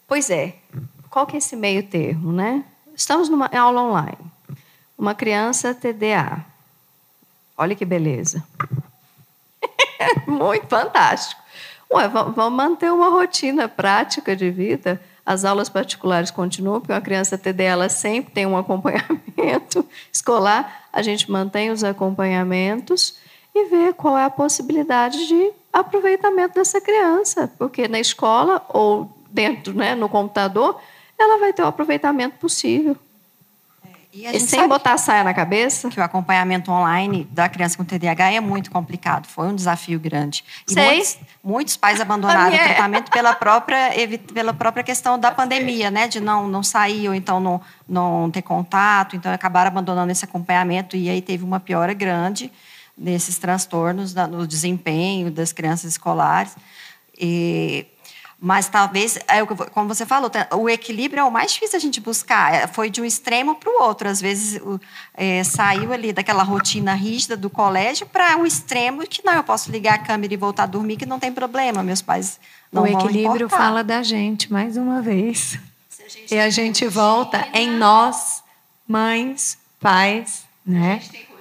Pois 0.08 0.28
é, 0.28 0.56
qual 1.12 1.26
que 1.26 1.36
é 1.36 1.38
esse 1.38 1.54
meio 1.54 1.82
termo, 1.82 2.32
né? 2.32 2.64
Estamos 2.96 3.28
numa 3.28 3.46
aula 3.54 3.82
online. 3.82 4.32
Uma 4.96 5.14
criança 5.14 5.74
TDA. 5.74 6.42
Olha 7.56 7.74
que 7.76 7.84
beleza. 7.84 8.42
Muito 10.26 10.66
fantástico. 10.66 11.38
Ué, 11.92 12.08
vamos 12.08 12.52
manter 12.52 12.90
uma 12.90 13.10
rotina 13.10 13.68
prática 13.68 14.34
de 14.34 14.50
vida. 14.50 14.98
As 15.24 15.44
aulas 15.44 15.68
particulares 15.68 16.30
continuam, 16.30 16.80
porque 16.80 16.94
uma 16.94 17.00
criança 17.02 17.36
TDA 17.36 17.64
ela 17.64 17.88
sempre 17.90 18.32
tem 18.32 18.46
um 18.46 18.56
acompanhamento 18.56 19.86
escolar. 20.10 20.86
A 20.90 21.02
gente 21.02 21.30
mantém 21.30 21.70
os 21.70 21.84
acompanhamentos 21.84 23.18
e 23.54 23.68
vê 23.68 23.92
qual 23.92 24.16
é 24.16 24.24
a 24.24 24.30
possibilidade 24.30 25.28
de 25.28 25.52
aproveitamento 25.70 26.54
dessa 26.54 26.80
criança, 26.80 27.52
porque 27.58 27.86
na 27.86 28.00
escola 28.00 28.64
ou 28.70 29.14
dentro, 29.30 29.74
né, 29.74 29.94
no 29.94 30.08
computador, 30.08 30.80
ela 31.18 31.38
vai 31.38 31.52
ter 31.52 31.62
o 31.62 31.66
aproveitamento 31.66 32.36
possível. 32.38 32.96
É, 34.14 34.32
e, 34.32 34.36
e 34.36 34.40
sem 34.40 34.68
botar 34.68 34.92
a 34.92 34.98
saia 34.98 35.24
na 35.24 35.32
cabeça. 35.32 35.88
Que 35.88 35.98
o 35.98 36.02
acompanhamento 36.02 36.70
online 36.70 37.26
da 37.30 37.48
criança 37.48 37.76
com 37.76 37.84
TDAH 37.84 38.32
é 38.32 38.40
muito 38.40 38.70
complicado. 38.70 39.26
Foi 39.26 39.48
um 39.48 39.54
desafio 39.54 39.98
grande. 39.98 40.44
E 40.68 40.72
Sei. 40.72 40.84
Muitos, 40.84 41.18
muitos 41.42 41.76
pais 41.76 42.00
abandonaram 42.00 42.54
o 42.54 42.58
tratamento 42.58 43.10
pela 43.10 43.32
própria, 43.36 43.90
pela 44.34 44.52
própria 44.52 44.84
questão 44.84 45.18
da 45.18 45.30
pandemia, 45.30 45.90
né? 45.90 46.08
De 46.08 46.20
não, 46.20 46.46
não 46.46 46.62
sair 46.62 47.08
ou 47.08 47.14
então 47.14 47.40
não, 47.40 47.60
não 47.88 48.30
ter 48.30 48.42
contato. 48.42 49.16
Então, 49.16 49.32
acabaram 49.32 49.68
abandonando 49.68 50.12
esse 50.12 50.24
acompanhamento. 50.24 50.96
E 50.96 51.08
aí 51.08 51.22
teve 51.22 51.44
uma 51.44 51.58
piora 51.58 51.94
grande 51.94 52.52
nesses 52.96 53.38
transtornos 53.38 54.14
no 54.14 54.46
desempenho 54.46 55.30
das 55.30 55.52
crianças 55.52 55.92
escolares. 55.92 56.54
E 57.18 57.86
mas 58.44 58.68
talvez, 58.68 59.16
é 59.28 59.46
como 59.46 59.86
você 59.86 60.04
falou, 60.04 60.28
o 60.56 60.68
equilíbrio 60.68 61.20
é 61.20 61.24
o 61.24 61.30
mais 61.30 61.52
difícil 61.52 61.76
a 61.76 61.80
gente 61.80 62.00
buscar. 62.00 62.52
É, 62.52 62.66
foi 62.66 62.90
de 62.90 63.00
um 63.00 63.04
extremo 63.04 63.54
para 63.54 63.70
o 63.70 63.80
outro. 63.84 64.08
Às 64.08 64.20
vezes 64.20 64.60
é, 65.14 65.44
saiu 65.44 65.92
ali 65.92 66.12
daquela 66.12 66.42
rotina 66.42 66.92
rígida 66.92 67.36
do 67.36 67.48
colégio 67.48 68.04
para 68.04 68.36
um 68.36 68.44
extremo 68.44 69.06
que 69.06 69.24
não, 69.24 69.34
eu 69.34 69.44
posso 69.44 69.70
ligar 69.70 69.94
a 69.94 69.98
câmera 69.98 70.34
e 70.34 70.36
voltar 70.36 70.64
a 70.64 70.66
dormir, 70.66 70.96
que 70.96 71.06
não 71.06 71.20
tem 71.20 71.32
problema. 71.32 71.84
Meus 71.84 72.02
pais 72.02 72.40
não 72.72 72.82
O 72.82 72.86
equilíbrio 72.88 73.48
fala 73.48 73.84
da 73.84 74.02
gente, 74.02 74.52
mais 74.52 74.76
uma 74.76 75.00
vez. 75.00 75.56
A 76.30 76.34
e 76.34 76.40
a 76.40 76.50
gente 76.50 76.84
volta 76.88 77.38
rotina, 77.38 77.58
em 77.60 77.70
nós, 77.70 78.42
mães, 78.88 79.56
pais, 79.78 80.42
né? 80.66 80.94
A 80.94 80.98
gente 80.98 81.10
tem 81.10 81.31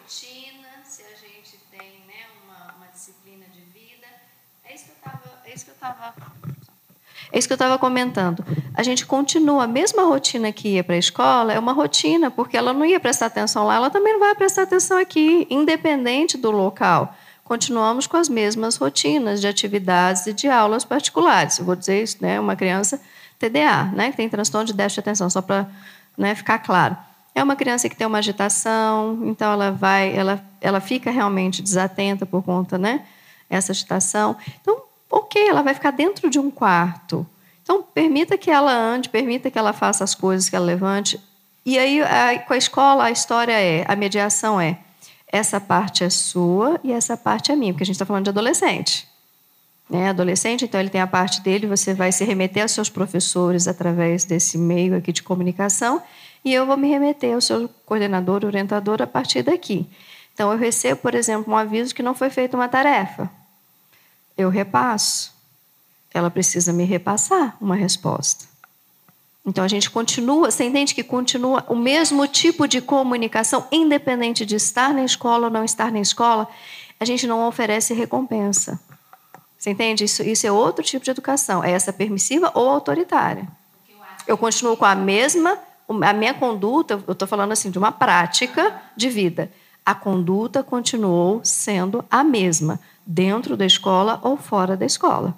É 7.31 7.39
isso 7.39 7.47
que 7.47 7.53
eu 7.53 7.55
estava 7.55 7.79
comentando. 7.79 8.43
A 8.73 8.83
gente 8.83 9.05
continua, 9.05 9.63
a 9.63 9.67
mesma 9.67 10.03
rotina 10.03 10.51
que 10.51 10.69
ia 10.69 10.83
para 10.83 10.95
a 10.95 10.99
escola 10.99 11.53
é 11.53 11.59
uma 11.59 11.71
rotina, 11.71 12.29
porque 12.29 12.57
ela 12.57 12.73
não 12.73 12.85
ia 12.85 12.99
prestar 12.99 13.27
atenção 13.27 13.65
lá, 13.65 13.75
ela 13.75 13.89
também 13.89 14.13
não 14.13 14.19
vai 14.19 14.35
prestar 14.35 14.63
atenção 14.63 14.97
aqui, 14.97 15.47
independente 15.49 16.37
do 16.37 16.51
local. 16.51 17.15
Continuamos 17.43 18.07
com 18.07 18.17
as 18.17 18.29
mesmas 18.29 18.75
rotinas 18.75 19.41
de 19.41 19.47
atividades 19.47 20.25
e 20.27 20.33
de 20.33 20.47
aulas 20.47 20.85
particulares. 20.85 21.57
Eu 21.57 21.65
vou 21.65 21.75
dizer 21.75 22.01
isso, 22.01 22.17
né? 22.21 22.39
Uma 22.39 22.55
criança 22.55 23.01
TDA, 23.39 23.91
né? 23.93 24.11
Que 24.11 24.17
tem 24.17 24.29
transtorno 24.29 24.67
de 24.67 24.73
déficit 24.73 24.95
de 24.95 24.99
atenção, 25.01 25.29
só 25.29 25.41
para 25.41 25.67
né, 26.17 26.35
ficar 26.35 26.59
claro. 26.59 26.95
É 27.33 27.41
uma 27.41 27.55
criança 27.55 27.87
que 27.89 27.95
tem 27.95 28.05
uma 28.05 28.19
agitação, 28.19 29.21
então 29.23 29.51
ela 29.51 29.71
vai, 29.71 30.15
ela, 30.15 30.43
ela 30.59 30.79
fica 30.79 31.11
realmente 31.11 31.61
desatenta 31.61 32.25
por 32.25 32.43
conta, 32.43 32.77
né? 32.77 33.05
Essa 33.49 33.71
agitação. 33.71 34.35
Então, 34.61 34.81
ok, 35.11 35.47
ela 35.47 35.61
vai 35.61 35.73
ficar 35.73 35.91
dentro 35.91 36.29
de 36.29 36.39
um 36.39 36.49
quarto. 36.49 37.27
Então, 37.61 37.83
permita 37.83 38.37
que 38.37 38.49
ela 38.49 38.73
ande, 38.73 39.09
permita 39.09 39.51
que 39.51 39.59
ela 39.59 39.73
faça 39.73 40.03
as 40.03 40.15
coisas, 40.15 40.49
que 40.49 40.55
ela 40.55 40.65
levante. 40.65 41.19
E 41.65 41.77
aí, 41.77 42.01
a, 42.01 42.39
com 42.39 42.53
a 42.53 42.57
escola, 42.57 43.03
a 43.03 43.11
história 43.11 43.53
é, 43.53 43.85
a 43.87 43.95
mediação 43.95 44.59
é, 44.59 44.79
essa 45.31 45.59
parte 45.59 46.03
é 46.03 46.09
sua 46.09 46.79
e 46.83 46.91
essa 46.91 47.15
parte 47.15 47.51
é 47.51 47.55
minha, 47.55 47.73
porque 47.73 47.83
a 47.83 47.85
gente 47.85 47.95
está 47.95 48.05
falando 48.05 48.25
de 48.25 48.29
adolescente. 48.29 49.07
Né? 49.89 50.09
Adolescente, 50.09 50.65
então 50.65 50.79
ele 50.79 50.89
tem 50.89 51.01
a 51.01 51.07
parte 51.07 51.41
dele, 51.41 51.67
você 51.67 51.93
vai 51.93 52.11
se 52.11 52.23
remeter 52.23 52.63
aos 52.63 52.71
seus 52.71 52.89
professores 52.89 53.67
através 53.67 54.23
desse 54.23 54.57
meio 54.57 54.95
aqui 54.95 55.11
de 55.11 55.21
comunicação, 55.21 56.01
e 56.43 56.53
eu 56.53 56.65
vou 56.65 56.77
me 56.77 56.89
remeter 56.89 57.35
ao 57.35 57.41
seu 57.41 57.69
coordenador, 57.85 58.43
orientador 58.45 59.01
a 59.01 59.07
partir 59.07 59.43
daqui. 59.43 59.85
Então, 60.33 60.51
eu 60.51 60.57
recebo, 60.57 61.01
por 61.01 61.13
exemplo, 61.13 61.53
um 61.53 61.57
aviso 61.57 61.93
que 61.93 62.01
não 62.01 62.15
foi 62.15 62.29
feita 62.29 62.57
uma 62.57 62.67
tarefa. 62.67 63.29
Eu 64.37 64.49
repasso. 64.49 65.33
Ela 66.13 66.29
precisa 66.29 66.73
me 66.73 66.83
repassar 66.83 67.55
uma 67.61 67.75
resposta. 67.75 68.45
Então, 69.45 69.63
a 69.63 69.67
gente 69.67 69.89
continua, 69.89 70.51
você 70.51 70.65
entende 70.65 70.93
que 70.93 71.03
continua 71.03 71.65
o 71.67 71.75
mesmo 71.75 72.27
tipo 72.27 72.67
de 72.67 72.79
comunicação, 72.79 73.67
independente 73.71 74.45
de 74.45 74.55
estar 74.55 74.93
na 74.93 75.03
escola 75.03 75.45
ou 75.47 75.51
não 75.51 75.63
estar 75.63 75.91
na 75.91 75.99
escola, 75.99 76.47
a 76.99 77.05
gente 77.05 77.25
não 77.25 77.47
oferece 77.47 77.93
recompensa. 77.93 78.79
Você 79.57 79.71
entende? 79.71 80.03
Isso, 80.03 80.21
isso 80.21 80.45
é 80.45 80.51
outro 80.51 80.83
tipo 80.83 81.03
de 81.03 81.11
educação. 81.11 81.63
É 81.63 81.71
essa 81.71 81.91
permissiva 81.91 82.51
ou 82.53 82.69
autoritária. 82.69 83.47
Eu 84.27 84.37
continuo 84.37 84.77
com 84.77 84.85
a 84.85 84.93
mesma 84.95 85.57
a 86.01 86.13
minha 86.13 86.33
conduta, 86.33 87.01
eu 87.05 87.11
estou 87.11 87.27
falando 87.27 87.51
assim 87.51 87.69
de 87.69 87.77
uma 87.77 87.91
prática 87.91 88.81
de 88.95 89.09
vida. 89.09 89.51
A 89.85 89.93
conduta 89.93 90.63
continuou 90.63 91.41
sendo 91.43 92.05
a 92.09 92.23
mesma, 92.23 92.79
dentro 93.05 93.57
da 93.57 93.65
escola 93.65 94.19
ou 94.23 94.37
fora 94.37 94.77
da 94.77 94.85
escola. 94.85 95.33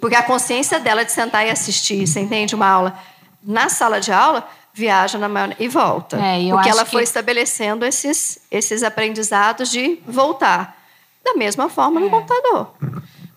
Porque 0.00 0.16
a 0.16 0.22
consciência 0.22 0.78
dela 0.78 1.04
de 1.04 1.12
sentar 1.12 1.46
e 1.46 1.50
assistir, 1.50 2.06
você 2.06 2.20
entende 2.20 2.54
uma 2.54 2.66
aula 2.66 2.98
na 3.42 3.68
sala 3.68 4.00
de 4.00 4.12
aula, 4.12 4.46
viaja 4.74 5.18
na 5.18 5.28
maior, 5.28 5.54
e 5.58 5.68
volta. 5.68 6.18
É, 6.18 6.50
porque 6.50 6.68
ela 6.68 6.84
foi 6.84 7.02
estabelecendo 7.02 7.84
esses, 7.84 8.38
esses 8.50 8.82
aprendizados 8.82 9.70
de 9.70 9.98
voltar. 10.06 10.76
Da 11.24 11.34
mesma 11.34 11.68
forma 11.68 12.00
é. 12.00 12.04
no 12.04 12.10
computador. 12.10 12.74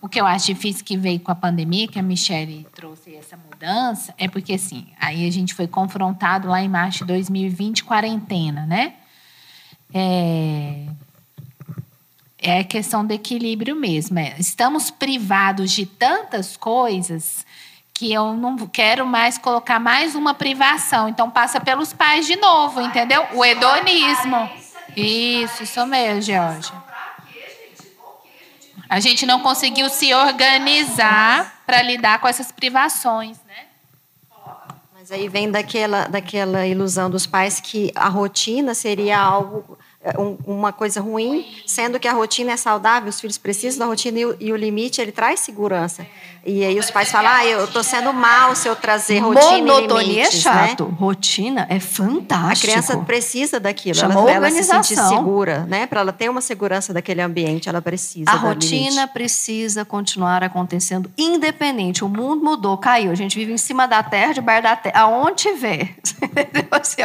O 0.02 0.08
que 0.08 0.20
eu 0.20 0.26
acho 0.26 0.46
difícil 0.46 0.84
que 0.84 0.96
veio 0.96 1.20
com 1.20 1.30
a 1.30 1.34
pandemia, 1.34 1.86
que 1.86 1.98
a 1.98 2.02
Michelle 2.02 2.66
trouxe 2.74 3.14
essa 3.14 3.36
mudança, 3.36 4.14
é 4.16 4.28
porque, 4.28 4.54
assim, 4.54 4.86
aí 4.98 5.26
a 5.28 5.32
gente 5.32 5.54
foi 5.54 5.66
confrontado 5.66 6.48
lá 6.48 6.62
em 6.62 6.68
março 6.68 7.00
de 7.00 7.04
2020, 7.06 7.84
quarentena, 7.84 8.64
né? 8.66 8.94
É, 9.92 10.86
é 12.40 12.64
questão 12.64 13.04
do 13.04 13.12
equilíbrio 13.12 13.76
mesmo. 13.76 14.18
É, 14.18 14.34
estamos 14.38 14.90
privados 14.90 15.70
de 15.70 15.84
tantas 15.86 16.56
coisas 16.56 17.44
que 17.92 18.12
eu 18.12 18.32
não 18.32 18.56
quero 18.66 19.06
mais 19.06 19.36
colocar 19.36 19.78
mais 19.78 20.14
uma 20.14 20.32
privação. 20.32 21.08
Então 21.08 21.30
passa 21.30 21.60
pelos 21.60 21.92
pais 21.92 22.26
de 22.26 22.36
novo, 22.36 22.80
entendeu? 22.80 23.26
O 23.34 23.44
hedonismo. 23.44 24.48
Isso, 24.96 25.62
isso 25.62 25.86
mesmo, 25.86 26.22
Georgia. 26.22 26.90
A 28.88 28.98
gente 28.98 29.24
não 29.24 29.40
conseguiu 29.40 29.88
se 29.88 30.12
organizar 30.14 31.62
para 31.64 31.82
lidar 31.82 32.20
com 32.20 32.26
essas 32.26 32.50
privações, 32.50 33.38
né? 33.46 33.66
Mas 34.94 35.12
aí 35.12 35.28
vem 35.28 35.50
daquela, 35.50 36.08
daquela 36.08 36.66
ilusão 36.66 37.08
dos 37.08 37.26
pais 37.26 37.60
que 37.60 37.92
a 37.94 38.08
rotina 38.08 38.74
seria 38.74 39.18
algo 39.20 39.78
é, 40.02 40.14
uma 40.46 40.72
coisa 40.72 40.98
ruim, 40.98 41.46
sendo 41.66 42.00
que 42.00 42.08
a 42.08 42.14
rotina 42.14 42.52
é 42.52 42.56
saudável, 42.56 43.10
os 43.10 43.20
filhos 43.20 43.36
precisam 43.36 43.80
da 43.80 43.84
rotina 43.84 44.18
e 44.18 44.24
o, 44.24 44.36
e 44.40 44.50
o 44.50 44.56
limite 44.56 44.98
ele 44.98 45.12
traz 45.12 45.40
segurança. 45.40 46.06
E 46.46 46.64
aí 46.64 46.78
os 46.78 46.90
pais 46.90 47.10
falam, 47.10 47.30
ah, 47.30 47.44
eu 47.44 47.66
estou 47.66 47.84
sendo 47.84 48.10
mal 48.10 48.56
se 48.56 48.66
eu 48.66 48.74
trazer 48.74 49.18
rotina 49.18 49.58
Monotonia 49.58 50.02
e 50.02 50.06
limites, 50.06 50.38
é 50.38 50.40
chato, 50.40 50.86
né? 50.86 50.96
rotina 50.98 51.66
é 51.68 51.78
fantástico. 51.78 52.70
A 52.70 52.72
criança 52.72 52.96
precisa 53.04 53.60
daquilo, 53.60 53.94
Chamou 53.94 54.26
ela, 54.26 54.48
ela 54.48 54.50
se 54.50 54.64
sentir 54.64 54.96
segura, 54.96 55.66
né? 55.66 55.86
Para 55.86 56.00
ela 56.00 56.12
ter 56.14 56.30
uma 56.30 56.40
segurança 56.40 56.94
daquele 56.94 57.20
ambiente, 57.20 57.68
ela 57.68 57.82
precisa. 57.82 58.30
A 58.30 58.36
rotina 58.36 59.02
limite. 59.02 59.12
precisa 59.12 59.84
continuar 59.84 60.42
acontecendo 60.42 61.10
independente. 61.18 62.02
O 62.02 62.08
mundo 62.08 62.42
mudou, 62.42 62.78
caiu. 62.78 63.12
A 63.12 63.14
gente 63.14 63.38
vive 63.38 63.52
em 63.52 63.58
cima 63.58 63.86
da 63.86 64.02
Terra, 64.02 64.32
debaixo 64.32 64.62
da 64.62 64.76
Terra, 64.76 65.00
aonde 65.00 65.42
tiver, 65.42 65.94
assim, 66.72 67.02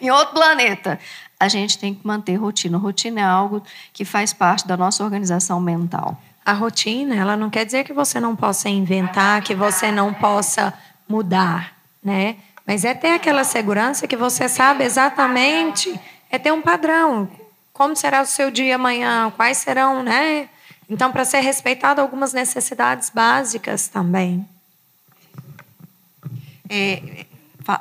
em 0.00 0.10
outro 0.10 0.32
planeta 0.32 0.98
a 1.42 1.48
gente 1.48 1.76
tem 1.76 1.92
que 1.92 2.06
manter 2.06 2.36
rotina. 2.36 2.78
Rotina 2.78 3.20
é 3.20 3.24
algo 3.24 3.64
que 3.92 4.04
faz 4.04 4.32
parte 4.32 4.64
da 4.64 4.76
nossa 4.76 5.02
organização 5.02 5.60
mental. 5.60 6.16
A 6.46 6.52
rotina, 6.52 7.16
ela 7.16 7.36
não 7.36 7.50
quer 7.50 7.66
dizer 7.66 7.82
que 7.82 7.92
você 7.92 8.20
não 8.20 8.36
possa 8.36 8.68
inventar, 8.68 9.42
que 9.42 9.52
você 9.52 9.90
não 9.90 10.14
possa 10.14 10.72
mudar, 11.08 11.76
né? 12.00 12.36
Mas 12.64 12.84
é 12.84 12.94
ter 12.94 13.14
aquela 13.14 13.42
segurança 13.42 14.06
que 14.06 14.16
você 14.16 14.48
sabe 14.48 14.84
exatamente, 14.84 15.92
é 16.30 16.38
ter 16.38 16.52
um 16.52 16.62
padrão. 16.62 17.28
Como 17.72 17.96
será 17.96 18.22
o 18.22 18.26
seu 18.26 18.48
dia 18.48 18.76
amanhã? 18.76 19.32
Quais 19.34 19.58
serão, 19.58 20.00
né? 20.00 20.48
Então, 20.88 21.10
para 21.10 21.24
ser 21.24 21.40
respeitado 21.40 22.00
algumas 22.00 22.32
necessidades 22.32 23.10
básicas 23.10 23.88
também. 23.88 24.48
É, 26.70 27.26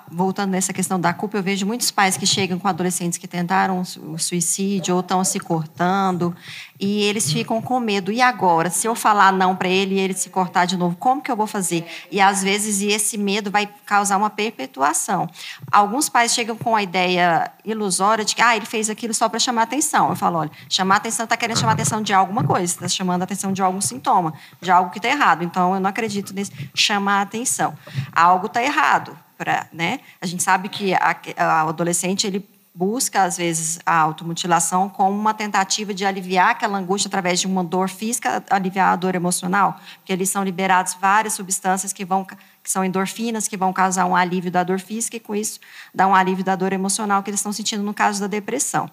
voltando 0.10 0.52
nessa 0.52 0.74
questão 0.74 1.00
da 1.00 1.13
culpa, 1.13 1.38
eu 1.38 1.44
vejo 1.44 1.65
muitos 1.65 1.91
pais 1.91 2.17
que 2.17 2.26
chegam 2.26 2.60
com 2.60 2.67
adolescentes 2.67 3.17
que 3.17 3.28
tentaram 3.28 3.82
o 3.82 4.17
suicídio 4.17 4.96
ou 4.96 5.02
estão 5.02 5.24
se 5.24 5.39
cortando 5.39 6.36
e 6.80 7.04
eles 7.04 7.32
ficam 7.32 7.62
com 7.62 7.80
medo. 7.80 8.12
E 8.12 8.22
agora, 8.22 8.70
se 8.70 8.88
eu 8.88 8.96
falar 8.96 9.32
não 9.32 9.56
para 9.56 9.70
ele 9.70 9.96
e 9.96 10.00
ele 10.00 10.13
se 10.13 10.30
cortar 10.30 10.65
de 10.65 10.76
novo, 10.76 10.96
como 10.98 11.22
que 11.22 11.32
eu 11.32 11.36
vou 11.36 11.48
fazer? 11.48 11.86
E 12.12 12.20
às 12.20 12.44
vezes 12.44 12.82
esse 12.82 13.17
medo 13.17 13.52
vai 13.52 13.70
causar 13.86 14.17
uma 14.17 14.30
perpetuação. 14.30 15.30
Alguns 15.72 16.10
pais 16.10 16.34
chegam 16.34 16.56
com 16.56 16.76
a 16.76 16.82
ideia 16.82 17.52
ilusória 17.63 18.26
de 18.26 18.36
que 18.36 18.41
ah, 18.41 18.56
ele 18.56 18.65
fez 18.65 18.89
aquilo 18.89 19.13
só 19.13 19.30
para 19.30 19.39
chamar 19.39 19.63
atenção. 19.63 20.10
Eu 20.10 20.15
falo, 20.15 20.39
olha, 20.39 20.52
chamar 20.67 20.98
atenção 20.98 21.24
está 21.24 21.38
querendo 21.38 21.60
chamar 21.60 21.74
atenção 21.74 22.02
de 22.02 22.13
alguma 22.13 22.44
coisa, 22.44 22.65
está 22.65 22.88
chamando 22.88 23.22
atenção 23.24 23.54
de 23.54 23.62
algum 23.62 23.80
sintoma, 23.80 24.34
de 24.60 24.72
algo 24.72 24.89
que 24.89 24.98
está 24.98 25.10
errado. 25.10 25.44
Então 25.44 25.76
eu 25.76 25.80
não 25.80 25.89
acredito 25.89 26.34
nesse 26.34 26.52
chamar 26.74 27.22
atenção. 27.22 27.78
Algo 28.12 28.48
está 28.48 28.63
errado 28.63 29.15
para, 29.42 29.68
né? 29.74 30.02
A 30.22 30.28
gente 30.28 30.44
sabe 30.44 30.70
que 30.70 30.94
a 30.94 31.62
adolescente 31.62 32.28
ele 32.28 32.48
busca 32.74 33.24
às 33.24 33.38
vezes 33.38 33.80
a 33.84 33.98
automutilação 33.98 34.88
como 34.88 35.18
uma 35.18 35.34
tentativa 35.34 35.94
de 35.96 36.06
aliviar 36.06 36.52
aquela 36.52 36.78
angústia 36.78 37.08
através 37.08 37.40
de 37.40 37.48
uma 37.48 37.64
dor 37.64 37.90
física, 37.90 38.44
aliviar 38.52 38.94
a 38.94 38.96
dor 38.96 39.16
emocional, 39.16 39.80
porque 39.98 40.14
eles 40.14 40.30
são 40.30 40.44
liberados 40.44 40.96
várias 41.02 41.34
substâncias 41.34 41.92
que 41.92 42.06
vão 42.06 42.24
que 42.64 42.70
são 42.70 42.86
endorfinas 42.86 43.48
que 43.48 43.58
vão 43.58 43.74
causar 43.74 44.06
um 44.06 44.16
alívio 44.16 44.52
da 44.52 44.64
dor 44.64 44.80
física 44.80 45.18
e 45.18 45.20
com 45.20 45.34
isso 45.34 45.60
dá 45.94 46.06
um 46.08 46.14
alívio 46.14 46.44
da 46.44 46.56
dor 46.56 46.72
emocional 46.72 47.24
que 47.24 47.32
eles 47.32 47.40
estão 47.40 47.52
sentindo 47.52 47.82
no 47.82 47.96
caso 47.96 48.22
da 48.22 48.28
depressão. 48.28 48.90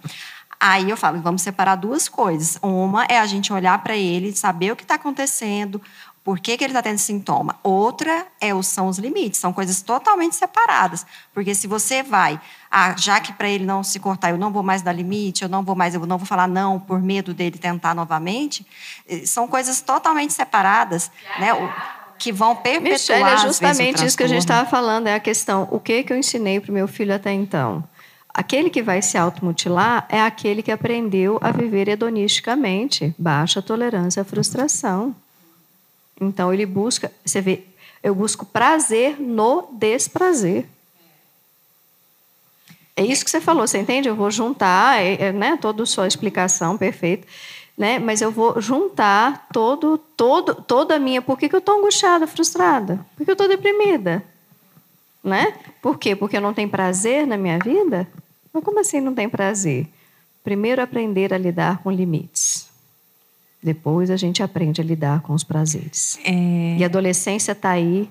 Aí 0.58 0.90
eu 0.90 0.96
falo, 0.96 1.20
vamos 1.20 1.42
separar 1.42 1.76
duas 1.76 2.08
coisas. 2.08 2.58
Uma 2.62 3.04
é 3.04 3.18
a 3.18 3.26
gente 3.26 3.52
olhar 3.52 3.78
para 3.80 3.96
ele, 3.96 4.32
saber 4.32 4.72
o 4.72 4.76
que 4.76 4.82
está 4.82 4.94
acontecendo, 4.96 5.80
por 6.28 6.40
que, 6.40 6.58
que 6.58 6.64
ele 6.64 6.72
está 6.72 6.82
tendo 6.82 6.98
sintoma? 6.98 7.58
Outra 7.62 8.26
é, 8.38 8.50
são 8.62 8.88
os 8.88 8.98
limites, 8.98 9.40
são 9.40 9.50
coisas 9.50 9.80
totalmente 9.80 10.36
separadas. 10.36 11.06
Porque 11.32 11.54
se 11.54 11.66
você 11.66 12.02
vai, 12.02 12.38
ah, 12.70 12.94
já 12.98 13.18
que 13.18 13.32
para 13.32 13.48
ele 13.48 13.64
não 13.64 13.82
se 13.82 13.98
cortar, 13.98 14.28
eu 14.28 14.36
não 14.36 14.52
vou 14.52 14.62
mais 14.62 14.82
dar 14.82 14.92
limite, 14.92 15.42
eu 15.42 15.48
não 15.48 15.62
vou 15.62 15.74
mais, 15.74 15.94
eu 15.94 16.04
não 16.04 16.18
vou 16.18 16.26
falar 16.26 16.46
não 16.46 16.78
por 16.78 17.00
medo 17.00 17.32
dele 17.32 17.56
tentar 17.56 17.94
novamente, 17.94 18.66
eh, 19.08 19.24
são 19.24 19.48
coisas 19.48 19.80
totalmente 19.80 20.34
separadas, 20.34 21.10
né? 21.40 21.48
que 22.18 22.30
vão 22.30 22.54
perpetuar. 22.54 22.92
Michelle, 22.92 23.24
é 23.24 23.38
justamente 23.38 24.04
isso 24.04 24.14
que 24.14 24.24
a 24.24 24.28
gente 24.28 24.40
estava 24.40 24.68
falando, 24.68 25.06
é 25.06 25.14
a 25.14 25.20
questão, 25.20 25.66
o 25.70 25.80
que, 25.80 26.02
que 26.02 26.12
eu 26.12 26.18
ensinei 26.18 26.60
para 26.60 26.70
o 26.70 26.74
meu 26.74 26.86
filho 26.86 27.14
até 27.14 27.32
então? 27.32 27.82
Aquele 28.34 28.68
que 28.68 28.82
vai 28.82 29.00
se 29.00 29.16
automutilar 29.16 30.06
é 30.10 30.20
aquele 30.20 30.62
que 30.62 30.70
aprendeu 30.70 31.38
a 31.40 31.50
viver 31.50 31.88
hedonisticamente, 31.88 33.14
baixa 33.18 33.62
tolerância 33.62 34.20
à 34.20 34.26
frustração. 34.26 35.16
Então 36.20 36.52
ele 36.52 36.66
busca, 36.66 37.12
você 37.24 37.40
vê, 37.40 37.62
eu 38.02 38.14
busco 38.14 38.44
prazer 38.44 39.20
no 39.20 39.68
desprazer. 39.72 40.66
É 42.96 43.02
isso 43.04 43.24
que 43.24 43.30
você 43.30 43.40
falou, 43.40 43.66
você 43.66 43.78
entende? 43.78 44.08
Eu 44.08 44.16
vou 44.16 44.30
juntar, 44.30 45.00
é, 45.00 45.26
é, 45.26 45.32
né, 45.32 45.56
toda 45.60 45.84
a 45.84 45.86
sua 45.86 46.08
explicação 46.08 46.76
perfeita. 46.76 47.26
né? 47.76 47.98
Mas 48.00 48.20
eu 48.20 48.32
vou 48.32 48.60
juntar 48.60 49.46
todo, 49.52 49.98
todo, 50.16 50.54
toda 50.56 50.96
a 50.96 50.98
minha. 50.98 51.22
Por 51.22 51.38
que, 51.38 51.48
que 51.48 51.54
eu 51.54 51.60
estou 51.60 51.78
angustiada, 51.78 52.26
frustrada? 52.26 53.06
Por 53.16 53.24
que 53.24 53.30
eu 53.30 53.34
estou 53.34 53.46
deprimida? 53.46 54.24
Né? 55.22 55.54
Por 55.80 55.96
quê? 55.96 56.16
Porque 56.16 56.36
eu 56.36 56.40
não 56.40 56.52
tenho 56.52 56.68
prazer 56.68 57.24
na 57.24 57.36
minha 57.36 57.58
vida? 57.60 58.08
Mas 58.52 58.64
como 58.64 58.80
assim 58.80 59.00
não 59.00 59.14
tem 59.14 59.28
prazer? 59.28 59.86
Primeiro 60.42 60.82
aprender 60.82 61.32
a 61.32 61.38
lidar 61.38 61.78
com 61.78 61.90
limites. 61.90 62.67
Depois 63.62 64.10
a 64.10 64.16
gente 64.16 64.42
aprende 64.42 64.80
a 64.80 64.84
lidar 64.84 65.20
com 65.20 65.32
os 65.32 65.42
prazeres. 65.42 66.18
É... 66.24 66.76
E 66.78 66.82
a 66.82 66.86
adolescência 66.86 67.52
está 67.52 67.70
aí 67.70 68.08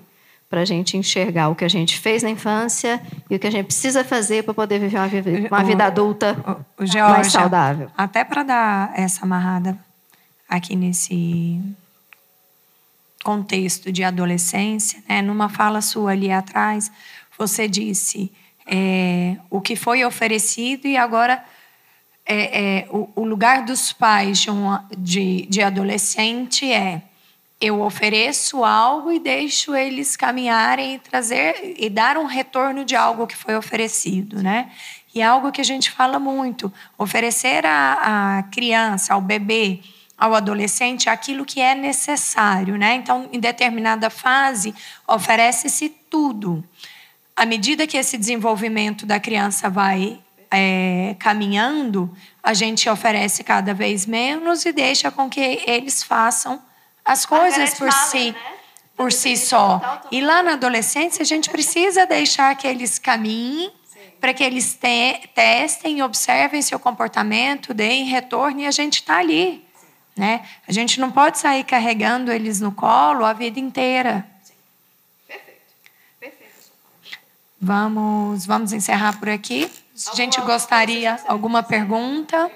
para 0.48 0.62
a 0.62 0.64
gente 0.64 0.96
enxergar 0.96 1.48
o 1.48 1.54
que 1.54 1.64
a 1.64 1.68
gente 1.68 1.98
fez 1.98 2.22
na 2.22 2.30
infância 2.30 3.00
e 3.28 3.36
o 3.36 3.38
que 3.38 3.46
a 3.46 3.50
gente 3.50 3.66
precisa 3.66 4.02
fazer 4.02 4.44
para 4.44 4.54
poder 4.54 4.78
viver 4.78 4.96
uma, 4.96 5.08
vida, 5.08 5.48
uma 5.50 5.64
vida 5.64 5.84
adulta 5.84 6.64
o, 6.78 6.82
o 6.82 6.86
Georgia, 6.86 7.08
mais 7.08 7.32
saudável. 7.32 7.90
Até 7.96 8.24
para 8.24 8.42
dar 8.42 8.92
essa 8.98 9.24
amarrada 9.24 9.78
aqui 10.48 10.74
nesse 10.74 11.60
contexto 13.22 13.92
de 13.92 14.02
adolescência, 14.02 15.02
né? 15.06 15.20
numa 15.20 15.50
fala 15.50 15.82
sua 15.82 16.12
ali 16.12 16.30
atrás, 16.30 16.90
você 17.38 17.68
disse 17.68 18.32
é, 18.66 19.36
o 19.50 19.60
que 19.60 19.76
foi 19.76 20.02
oferecido 20.04 20.86
e 20.86 20.96
agora 20.96 21.44
é, 22.28 22.80
é, 22.80 22.86
o, 22.90 23.08
o, 23.16 23.24
lugar 23.24 23.64
dos 23.64 23.90
pais 23.90 24.38
de, 24.38 24.50
um, 24.50 24.78
de, 24.96 25.46
de 25.46 25.62
adolescente 25.62 26.70
é 26.70 27.00
eu 27.60 27.80
ofereço 27.80 28.64
algo 28.64 29.10
e 29.10 29.18
deixo 29.18 29.74
eles 29.74 30.14
caminharem 30.14 30.94
e 30.94 30.98
trazer 30.98 31.74
e 31.76 31.88
dar 31.88 32.16
um 32.18 32.26
retorno 32.26 32.84
de 32.84 32.94
algo 32.94 33.26
que 33.26 33.34
foi 33.34 33.56
oferecido, 33.56 34.42
né? 34.42 34.70
E 35.14 35.20
é 35.20 35.24
algo 35.24 35.50
que 35.50 35.60
a 35.60 35.64
gente 35.64 35.90
fala 35.90 36.18
muito, 36.18 36.72
oferecer 36.96 37.64
à, 37.66 38.44
criança, 38.52 39.14
ao 39.14 39.20
bebê, 39.20 39.80
ao 40.16 40.34
adolescente 40.34 41.08
aquilo 41.08 41.44
que 41.44 41.60
é 41.60 41.74
necessário, 41.74 42.76
né? 42.76 42.94
Então, 42.94 43.28
em 43.32 43.40
determinada 43.40 44.10
fase, 44.10 44.72
oferece-se 45.06 45.88
tudo. 45.88 46.62
À 47.34 47.46
medida 47.46 47.86
que 47.86 47.96
esse 47.96 48.18
desenvolvimento 48.18 49.06
da 49.06 49.18
criança 49.18 49.70
vai 49.70 50.20
é, 50.50 51.14
caminhando, 51.18 52.14
a 52.42 52.54
gente 52.54 52.88
oferece 52.88 53.44
cada 53.44 53.74
vez 53.74 54.06
menos 54.06 54.64
e 54.64 54.72
deixa 54.72 55.10
com 55.10 55.28
que 55.28 55.62
eles 55.66 56.02
façam 56.02 56.62
as 57.04 57.24
coisas 57.26 57.74
por 57.74 57.92
si, 57.92 58.32
né? 58.32 58.38
por 58.96 59.12
si 59.12 59.36
só. 59.36 60.02
E 60.10 60.20
lá 60.20 60.42
na 60.42 60.52
adolescência, 60.52 61.22
a 61.22 61.26
gente 61.26 61.50
precisa 61.50 62.06
deixar 62.06 62.54
que 62.56 62.66
eles 62.66 62.98
caminhem 62.98 63.72
para 64.20 64.34
que 64.34 64.42
eles 64.42 64.74
te 64.74 65.28
testem, 65.34 66.02
observem 66.02 66.60
seu 66.60 66.78
comportamento, 66.78 67.72
deem 67.72 68.04
retorno 68.04 68.60
e 68.60 68.66
a 68.66 68.70
gente 68.70 68.96
está 68.96 69.18
ali. 69.18 69.64
Né? 70.16 70.44
A 70.66 70.72
gente 70.72 70.98
não 70.98 71.12
pode 71.12 71.38
sair 71.38 71.62
carregando 71.62 72.32
eles 72.32 72.60
no 72.60 72.72
colo 72.72 73.24
a 73.24 73.32
vida 73.32 73.60
inteira. 73.60 74.26
Perfeito. 75.28 75.60
Perfeito. 76.18 76.72
Vamos, 77.60 78.44
vamos 78.44 78.72
encerrar 78.72 79.16
por 79.18 79.28
aqui. 79.28 79.70
A 80.06 80.14
gente 80.14 80.40
gostaria 80.42 81.18
alguma 81.26 81.62
pergunta? 81.62 82.50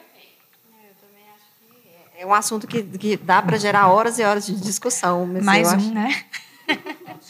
É 2.16 2.24
um 2.24 2.32
assunto 2.32 2.68
que, 2.68 2.82
que 2.82 3.16
dá 3.16 3.42
para 3.42 3.56
gerar 3.58 3.88
horas 3.88 4.18
e 4.18 4.22
horas 4.22 4.46
de 4.46 4.54
discussão. 4.54 5.26
Mais 5.26 5.72
um, 5.72 5.76
acho. 5.76 5.92
né? 5.92 6.24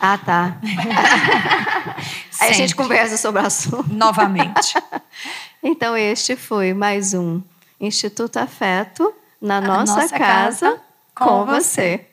Ah, 0.00 0.16
tá. 0.16 0.58
Aí 2.40 2.50
a 2.50 2.52
gente 2.52 2.76
conversa 2.76 3.16
sobre 3.16 3.42
o 3.42 3.46
assunto. 3.46 3.92
Novamente. 3.92 4.74
então, 5.60 5.96
este 5.96 6.36
foi 6.36 6.72
mais 6.72 7.14
um 7.14 7.42
Instituto 7.80 8.36
Afeto 8.36 9.12
na 9.40 9.60
nossa, 9.60 9.96
nossa 9.96 10.16
casa, 10.16 10.20
casa, 10.20 10.80
com 11.16 11.44
você. 11.44 11.96
você. 11.98 12.06